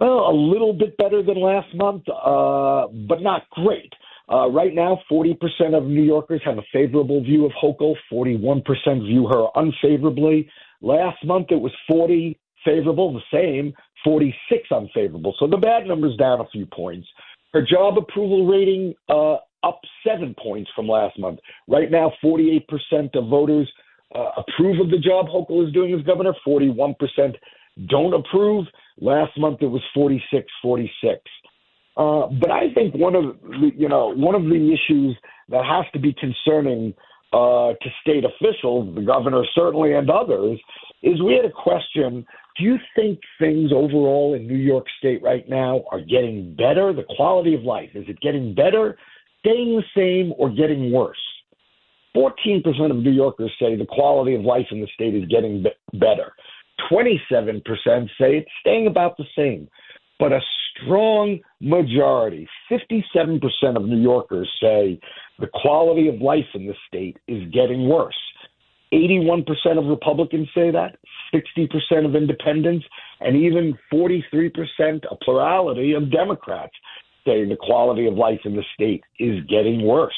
Well, 0.00 0.30
a 0.30 0.34
little 0.34 0.72
bit 0.72 0.96
better 0.96 1.22
than 1.22 1.40
last 1.40 1.74
month, 1.74 2.04
uh, 2.08 2.88
but 3.08 3.22
not 3.22 3.48
great. 3.50 3.92
Uh, 4.32 4.48
right 4.48 4.74
now, 4.74 4.98
40% 5.10 5.36
of 5.76 5.84
New 5.84 6.02
Yorkers 6.02 6.40
have 6.44 6.58
a 6.58 6.64
favorable 6.72 7.22
view 7.22 7.44
of 7.44 7.52
Hochul, 7.52 7.94
41% 8.12 8.64
view 9.06 9.28
her 9.28 9.46
unfavorably. 9.54 10.48
Last 10.80 11.24
month, 11.24 11.48
it 11.50 11.60
was 11.60 11.72
40 11.90 12.38
favorable, 12.64 13.12
the 13.12 13.20
same, 13.32 13.74
46 14.04 14.70
unfavorable. 14.70 15.34
So 15.38 15.46
the 15.46 15.56
bad 15.56 15.86
number's 15.86 16.16
down 16.16 16.40
a 16.40 16.48
few 16.50 16.66
points. 16.66 17.06
Her 17.52 17.62
job 17.62 17.98
approval 17.98 18.46
rating 18.46 18.94
uh, 19.08 19.36
up 19.62 19.80
seven 20.06 20.34
points 20.42 20.70
from 20.74 20.88
last 20.88 21.18
month. 21.18 21.38
Right 21.68 21.90
now, 21.90 22.12
48% 22.22 22.64
of 23.14 23.28
voters 23.28 23.70
uh, 24.14 24.30
approve 24.36 24.80
of 24.80 24.90
the 24.90 24.98
job 24.98 25.26
Hochul 25.26 25.66
is 25.66 25.72
doing 25.72 25.94
as 25.94 26.02
governor, 26.02 26.34
41% 26.46 26.94
don't 27.88 28.14
approve. 28.14 28.66
Last 29.00 29.38
month 29.38 29.62
it 29.62 29.66
was 29.66 29.82
46 29.94 30.46
46. 30.60 31.20
Uh, 31.96 32.26
but 32.40 32.50
I 32.50 32.72
think 32.74 32.94
one 32.94 33.14
of 33.14 33.36
the, 33.42 33.70
you 33.76 33.88
know 33.88 34.14
one 34.14 34.34
of 34.34 34.42
the 34.44 34.72
issues 34.72 35.16
that 35.48 35.64
has 35.64 35.84
to 35.92 35.98
be 35.98 36.14
concerning 36.14 36.94
uh, 37.32 37.72
to 37.80 37.90
state 38.02 38.24
officials, 38.24 38.94
the 38.94 39.02
governor 39.02 39.42
certainly, 39.54 39.94
and 39.94 40.10
others, 40.10 40.58
is 41.02 41.22
we 41.22 41.34
had 41.34 41.44
a 41.44 41.50
question. 41.50 42.26
Do 42.58 42.64
you 42.64 42.76
think 42.94 43.20
things 43.38 43.72
overall 43.72 44.34
in 44.34 44.46
New 44.46 44.56
York 44.56 44.86
State 44.98 45.22
right 45.22 45.48
now 45.48 45.84
are 45.90 46.00
getting 46.00 46.54
better? 46.54 46.92
The 46.92 47.04
quality 47.16 47.54
of 47.54 47.62
life 47.62 47.90
is 47.94 48.04
it 48.08 48.20
getting 48.20 48.54
better, 48.54 48.98
staying 49.42 49.76
the 49.76 49.84
same, 49.94 50.32
or 50.38 50.50
getting 50.50 50.92
worse? 50.92 51.18
14% 52.16 52.90
of 52.90 52.96
New 52.96 53.10
Yorkers 53.10 53.50
say 53.58 53.76
the 53.76 53.86
quality 53.86 54.34
of 54.34 54.42
life 54.42 54.66
in 54.70 54.80
the 54.80 54.88
state 54.94 55.14
is 55.14 55.24
getting 55.26 55.62
be- 55.62 55.98
better. 55.98 56.32
27% 56.90 57.62
say 58.18 58.36
it's 58.36 58.50
staying 58.60 58.86
about 58.86 59.16
the 59.16 59.24
same. 59.36 59.68
But 60.18 60.32
a 60.32 60.40
strong 60.76 61.40
majority, 61.60 62.48
57% 62.70 63.40
of 63.76 63.84
New 63.84 64.00
Yorkers 64.00 64.50
say 64.60 65.00
the 65.38 65.48
quality 65.52 66.08
of 66.08 66.20
life 66.20 66.46
in 66.54 66.66
the 66.66 66.74
state 66.86 67.16
is 67.26 67.42
getting 67.50 67.88
worse. 67.88 68.14
81% 68.92 69.46
of 69.78 69.86
Republicans 69.86 70.48
say 70.54 70.70
that, 70.70 70.96
60% 71.34 72.04
of 72.04 72.14
independents, 72.14 72.84
and 73.20 73.36
even 73.36 73.76
43%, 73.92 74.52
a 75.10 75.16
plurality 75.24 75.94
of 75.94 76.10
Democrats 76.12 76.74
say 77.24 77.44
the 77.44 77.56
quality 77.60 78.06
of 78.06 78.14
life 78.14 78.40
in 78.44 78.56
the 78.56 78.64
state 78.74 79.02
is 79.18 79.44
getting 79.48 79.86
worse. 79.86 80.14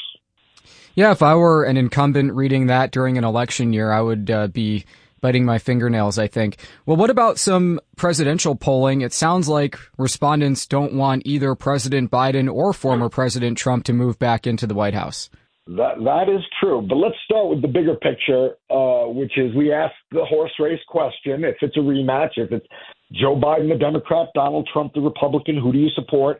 Yeah, 0.95 1.11
if 1.11 1.21
I 1.21 1.35
were 1.35 1.63
an 1.63 1.77
incumbent 1.77 2.33
reading 2.33 2.67
that 2.67 2.91
during 2.91 3.17
an 3.17 3.23
election 3.23 3.73
year, 3.73 3.91
I 3.91 4.01
would 4.01 4.31
uh, 4.31 4.47
be 4.47 4.85
biting 5.25 5.43
my 5.43 5.57
fingernails, 5.57 6.19
I 6.19 6.27
think. 6.27 6.57
Well, 6.85 6.97
what 6.97 7.09
about 7.09 7.39
some 7.39 7.79
presidential 7.97 8.55
polling? 8.55 9.01
It 9.01 9.11
sounds 9.11 9.49
like 9.49 9.77
respondents 9.97 10.67
don't 10.67 10.93
want 10.93 11.23
either 11.25 11.55
President 11.55 12.11
Biden 12.11 12.53
or 12.53 12.73
former 12.73 13.09
President 13.09 13.57
Trump 13.57 13.85
to 13.85 13.93
move 13.93 14.19
back 14.19 14.47
into 14.47 14.67
the 14.67 14.75
White 14.75 14.93
House. 14.93 15.29
That 15.67 15.95
that 16.03 16.29
is 16.29 16.43
true, 16.61 16.85
but 16.87 16.95
let's 16.95 17.15
start 17.25 17.49
with 17.49 17.63
the 17.63 17.67
bigger 17.67 17.95
picture, 17.95 18.51
uh, 18.69 19.09
which 19.09 19.35
is 19.35 19.55
we 19.55 19.73
ask 19.73 19.95
the 20.11 20.23
horse 20.23 20.51
race 20.59 20.79
question: 20.87 21.43
if 21.43 21.55
it's 21.59 21.75
a 21.75 21.79
rematch, 21.79 22.37
if 22.37 22.51
it's 22.51 22.67
Joe 23.11 23.35
Biden, 23.35 23.69
the 23.69 23.79
Democrat, 23.79 24.27
Donald 24.35 24.69
Trump, 24.71 24.93
the 24.93 25.01
Republican, 25.01 25.57
who 25.57 25.73
do 25.73 25.79
you 25.79 25.89
support? 25.95 26.39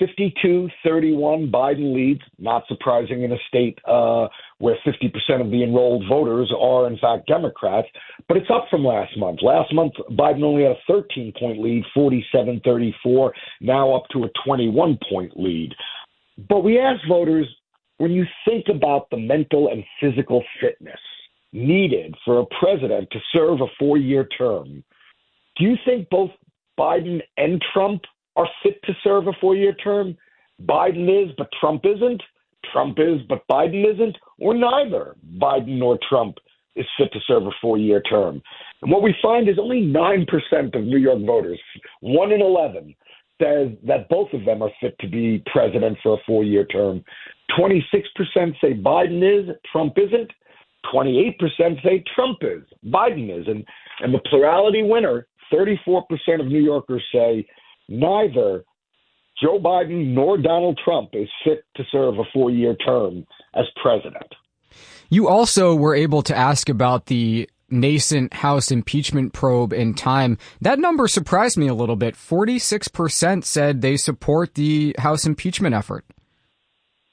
52 0.00 0.68
31 0.82 1.50
Biden 1.50 1.94
leads, 1.94 2.20
not 2.38 2.64
surprising 2.66 3.22
in 3.22 3.32
a 3.32 3.38
state 3.48 3.78
uh, 3.86 4.26
where 4.58 4.76
50% 4.84 5.40
of 5.40 5.50
the 5.50 5.62
enrolled 5.62 6.04
voters 6.08 6.52
are, 6.58 6.86
in 6.86 6.98
fact, 6.98 7.26
Democrats. 7.28 7.88
But 8.26 8.36
it's 8.36 8.50
up 8.52 8.66
from 8.70 8.84
last 8.84 9.16
month. 9.16 9.40
Last 9.42 9.72
month, 9.72 9.92
Biden 10.10 10.42
only 10.42 10.62
had 10.62 10.72
a 10.72 10.80
13 10.88 11.32
point 11.38 11.60
lead, 11.60 11.84
47 11.94 12.60
34, 12.64 13.34
now 13.60 13.94
up 13.94 14.04
to 14.12 14.24
a 14.24 14.28
21 14.44 14.98
point 15.08 15.32
lead. 15.36 15.72
But 16.48 16.64
we 16.64 16.78
ask 16.78 17.00
voters 17.08 17.46
when 17.98 18.10
you 18.10 18.24
think 18.44 18.66
about 18.68 19.08
the 19.10 19.16
mental 19.16 19.68
and 19.70 19.84
physical 20.00 20.42
fitness 20.60 20.98
needed 21.52 22.14
for 22.24 22.40
a 22.40 22.46
president 22.60 23.08
to 23.12 23.20
serve 23.32 23.60
a 23.60 23.66
four 23.78 23.96
year 23.96 24.26
term, 24.36 24.82
do 25.56 25.64
you 25.64 25.76
think 25.84 26.08
both 26.10 26.30
Biden 26.78 27.20
and 27.36 27.62
Trump 27.72 28.02
are 28.36 28.48
fit 28.62 28.82
to 28.84 28.92
serve 29.02 29.26
a 29.26 29.32
four 29.40 29.56
year 29.56 29.74
term. 29.74 30.16
Biden 30.62 31.08
is, 31.08 31.34
but 31.36 31.48
Trump 31.60 31.84
isn't. 31.84 32.22
Trump 32.72 32.98
is, 32.98 33.20
but 33.28 33.46
Biden 33.50 33.84
isn't, 33.94 34.16
or 34.38 34.54
neither 34.54 35.16
Biden 35.38 35.78
nor 35.78 35.98
Trump 36.08 36.36
is 36.76 36.86
fit 36.98 37.12
to 37.12 37.20
serve 37.26 37.46
a 37.46 37.50
four 37.60 37.78
year 37.78 38.00
term. 38.02 38.42
And 38.82 38.90
what 38.90 39.02
we 39.02 39.14
find 39.22 39.48
is 39.48 39.58
only 39.58 39.82
9% 39.82 40.74
of 40.74 40.84
New 40.84 40.98
York 40.98 41.24
voters, 41.24 41.60
1 42.00 42.32
in 42.32 42.40
11, 42.40 42.94
says 43.40 43.68
that 43.86 44.08
both 44.08 44.32
of 44.32 44.44
them 44.44 44.62
are 44.62 44.70
fit 44.80 44.96
to 45.00 45.08
be 45.08 45.42
president 45.46 45.98
for 46.02 46.14
a 46.14 46.22
four 46.26 46.44
year 46.44 46.64
term. 46.66 47.04
26% 47.58 47.82
say 48.60 48.74
Biden 48.74 49.22
is, 49.22 49.54
Trump 49.70 49.94
isn't. 49.98 50.30
28% 50.92 51.38
say 51.82 52.04
Trump 52.14 52.38
is, 52.42 52.62
Biden 52.86 53.40
is. 53.40 53.46
And, 53.48 53.64
and 54.00 54.12
the 54.12 54.20
plurality 54.30 54.82
winner, 54.82 55.26
34% 55.52 56.04
of 56.40 56.46
New 56.46 56.62
Yorkers 56.62 57.02
say 57.12 57.46
neither 57.88 58.64
Joe 59.42 59.58
Biden 59.58 60.14
nor 60.14 60.38
Donald 60.38 60.78
Trump 60.82 61.10
is 61.12 61.28
fit 61.44 61.64
to 61.76 61.84
serve 61.90 62.18
a 62.18 62.24
four 62.32 62.50
year 62.50 62.74
term 62.76 63.26
as 63.54 63.64
president. 63.82 64.34
You 65.10 65.28
also 65.28 65.74
were 65.74 65.94
able 65.94 66.22
to 66.22 66.36
ask 66.36 66.68
about 66.68 67.06
the 67.06 67.48
nascent 67.70 68.32
House 68.34 68.70
impeachment 68.70 69.32
probe 69.32 69.72
in 69.72 69.94
time. 69.94 70.38
That 70.60 70.78
number 70.78 71.08
surprised 71.08 71.56
me 71.56 71.66
a 71.66 71.74
little 71.74 71.96
bit. 71.96 72.14
46% 72.14 73.44
said 73.44 73.80
they 73.80 73.96
support 73.96 74.54
the 74.54 74.94
House 74.98 75.26
impeachment 75.26 75.74
effort. 75.74 76.04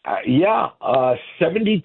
Uh, 0.03 0.15
yeah, 0.25 0.69
uh, 0.81 1.13
72% 1.39 1.84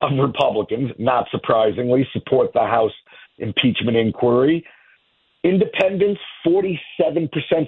of 0.00 0.10
Republicans, 0.18 0.90
not 0.98 1.26
surprisingly, 1.30 2.08
support 2.12 2.52
the 2.54 2.60
House 2.60 2.92
impeachment 3.38 3.96
inquiry. 3.96 4.64
Independents, 5.42 6.20
47% 6.46 6.90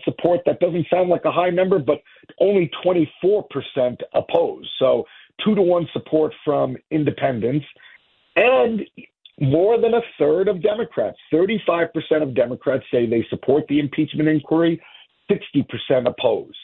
support. 0.04 0.40
That 0.44 0.61
doesn't 0.61 0.87
sound 0.90 1.08
like 1.08 1.24
a 1.24 1.32
high 1.32 1.50
number, 1.50 1.78
but 1.78 2.02
only 2.38 2.70
24% 2.85 3.44
oppose. 4.14 4.70
So 4.78 5.04
two 5.42 5.54
to 5.54 5.62
one 5.62 5.88
support 5.92 6.35
from 6.44 6.76
independents. 6.90 7.64
And 8.37 8.82
more 9.40 9.80
than 9.80 9.94
a 9.94 10.00
third 10.18 10.48
of 10.48 10.62
Democrats, 10.62 11.16
35% 11.32 11.88
of 12.22 12.35
Democrats 12.35 12.85
say 12.92 13.06
they 13.06 13.26
support 13.30 13.64
the 13.68 13.80
impeachment 13.80 14.28
inquiry, 14.28 14.80
60% 15.30 16.06
oppose. 16.06 16.54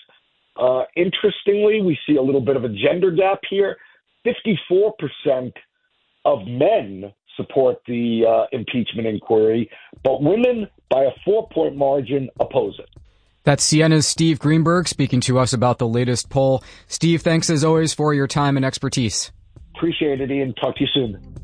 Uh, 0.56 0.82
interestingly, 0.96 1.80
we 1.80 1.98
see 2.06 2.16
a 2.16 2.22
little 2.22 2.40
bit 2.40 2.56
of 2.56 2.64
a 2.64 2.68
gender 2.68 3.10
gap 3.10 3.40
here. 3.48 3.76
54% 4.26 5.52
of 6.24 6.46
men 6.46 7.12
support 7.38 7.78
the 7.86 8.24
uh, 8.28 8.46
impeachment 8.52 9.08
inquiry, 9.08 9.70
but 10.02 10.22
women, 10.22 10.68
by 10.90 11.04
a 11.04 11.10
four 11.24 11.48
point 11.48 11.76
margin, 11.76 12.28
oppose 12.38 12.78
it. 12.78 12.90
That's 13.44 13.64
Siena's 13.64 14.06
Steve 14.06 14.38
Greenberg 14.38 14.88
speaking 14.88 15.20
to 15.22 15.38
us 15.38 15.54
about 15.54 15.78
the 15.78 15.88
latest 15.88 16.28
poll. 16.28 16.62
Steve, 16.86 17.22
thanks 17.22 17.48
as 17.48 17.64
always 17.64 17.94
for 17.94 18.12
your 18.12 18.26
time 18.26 18.56
and 18.56 18.66
expertise. 18.66 19.32
Appreciate 19.74 20.20
it, 20.20 20.30
Ian. 20.30 20.52
Talk 20.54 20.76
to 20.76 20.84
you 20.84 20.90
soon. 20.92 21.38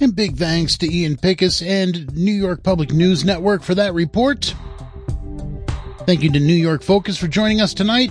And 0.00 0.16
big 0.16 0.36
thanks 0.36 0.76
to 0.78 0.92
Ian 0.92 1.16
Pickus 1.16 1.66
and 1.66 2.14
New 2.14 2.32
York 2.32 2.62
Public 2.62 2.90
News 2.92 3.24
Network 3.24 3.62
for 3.62 3.74
that 3.74 3.94
report. 3.94 4.54
Thank 6.06 6.22
you 6.22 6.32
to 6.32 6.40
New 6.40 6.54
York 6.54 6.82
Focus 6.82 7.16
for 7.16 7.28
joining 7.28 7.60
us 7.60 7.72
tonight. 7.72 8.10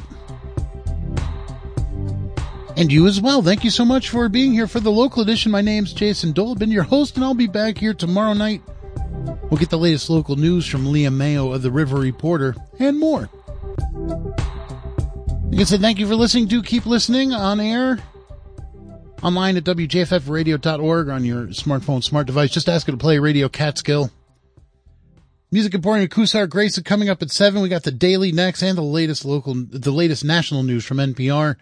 And 2.80 2.94
you 2.94 3.08
as 3.08 3.20
well. 3.20 3.42
Thank 3.42 3.66
you 3.66 3.72
so 3.72 3.84
much 3.84 4.08
for 4.08 4.30
being 4.30 4.54
here 4.54 4.66
for 4.66 4.80
the 4.80 4.90
local 4.90 5.22
edition. 5.22 5.52
My 5.52 5.60
name's 5.60 5.92
Jason 5.92 6.32
Dole. 6.32 6.54
I've 6.54 6.60
been 6.60 6.72
your 6.72 6.84
host, 6.84 7.18
and 7.18 7.26
I'll 7.26 7.34
be 7.34 7.46
back 7.46 7.78
here 7.78 7.94
tomorrow 7.94 8.32
night. 8.32 8.62
We'll 9.50 9.60
get 9.60 9.70
the 9.70 9.78
latest 9.78 10.10
local 10.10 10.38
news 10.38 10.66
from 10.66 10.86
Liam 10.86 11.16
Mayo 11.16 11.52
of 11.52 11.62
the 11.62 11.72
River 11.72 11.98
Reporter 11.98 12.56
and 12.80 12.98
more. 12.98 13.30
Like 15.52 15.60
I 15.60 15.64
said, 15.66 15.82
thank 15.82 16.00
you 16.00 16.08
for 16.08 16.16
listening. 16.16 16.48
Do 16.48 16.64
keep 16.64 16.86
listening 16.86 17.34
on 17.34 17.60
air, 17.60 18.00
online 19.22 19.58
at 19.58 19.66
WJFFradio.org 19.66 21.10
on 21.10 21.26
your 21.26 21.48
smartphone, 21.48 22.02
smart 22.02 22.28
device. 22.28 22.50
Just 22.50 22.70
ask 22.70 22.88
it 22.88 22.92
to 22.92 22.98
play 22.98 23.20
Radio 23.20 23.50
Catskill. 23.50 24.10
Music 25.52 25.76
Emporium 25.76 26.08
Kusar 26.08 26.48
Grace 26.48 26.80
coming 26.80 27.10
up 27.10 27.22
at 27.22 27.30
seven. 27.30 27.62
We 27.62 27.68
got 27.68 27.84
the 27.84 27.92
daily 27.92 28.32
next 28.32 28.64
and 28.64 28.78
the 28.78 28.84
latest 28.84 29.26
local, 29.26 29.54
the 29.54 29.92
latest 29.92 30.24
national 30.24 30.64
news 30.64 30.86
from 30.86 30.96
NPR. 30.96 31.58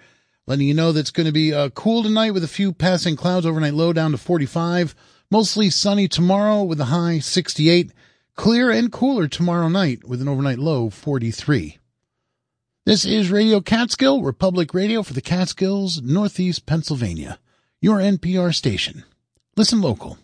Letting 0.48 0.68
you 0.68 0.74
know 0.74 0.94
that 0.94 1.02
it's 1.02 1.12
going 1.12 1.26
to 1.26 1.34
be 1.34 1.54
uh, 1.54 1.70
cool 1.72 2.04
tonight 2.04 2.32
with 2.32 2.42
a 2.42 2.48
few 2.48 2.72
passing 2.72 3.18
clouds. 3.18 3.46
Overnight 3.46 3.74
low 3.74 3.92
down 3.92 4.12
to 4.12 4.18
45. 4.18 4.96
Mostly 5.30 5.70
sunny 5.70 6.08
tomorrow 6.08 6.64
with 6.64 6.80
a 6.80 6.86
high 6.86 7.20
68. 7.20 7.92
Clear 8.36 8.72
and 8.72 8.90
cooler 8.90 9.28
tomorrow 9.28 9.68
night 9.68 10.08
with 10.08 10.22
an 10.22 10.30
overnight 10.30 10.58
low 10.58 10.90
43. 10.90 11.80
This 12.86 13.04
is 13.04 13.30
Radio 13.30 13.60
Catskill, 13.60 14.22
Republic 14.22 14.74
Radio 14.74 15.04
for 15.04 15.12
the 15.12 15.22
Catskills, 15.22 16.02
Northeast 16.02 16.66
Pennsylvania. 16.66 17.40
Your 17.82 17.98
NPR 17.98 18.56
station. 18.56 19.04
Listen 19.58 19.82
local. 19.82 20.18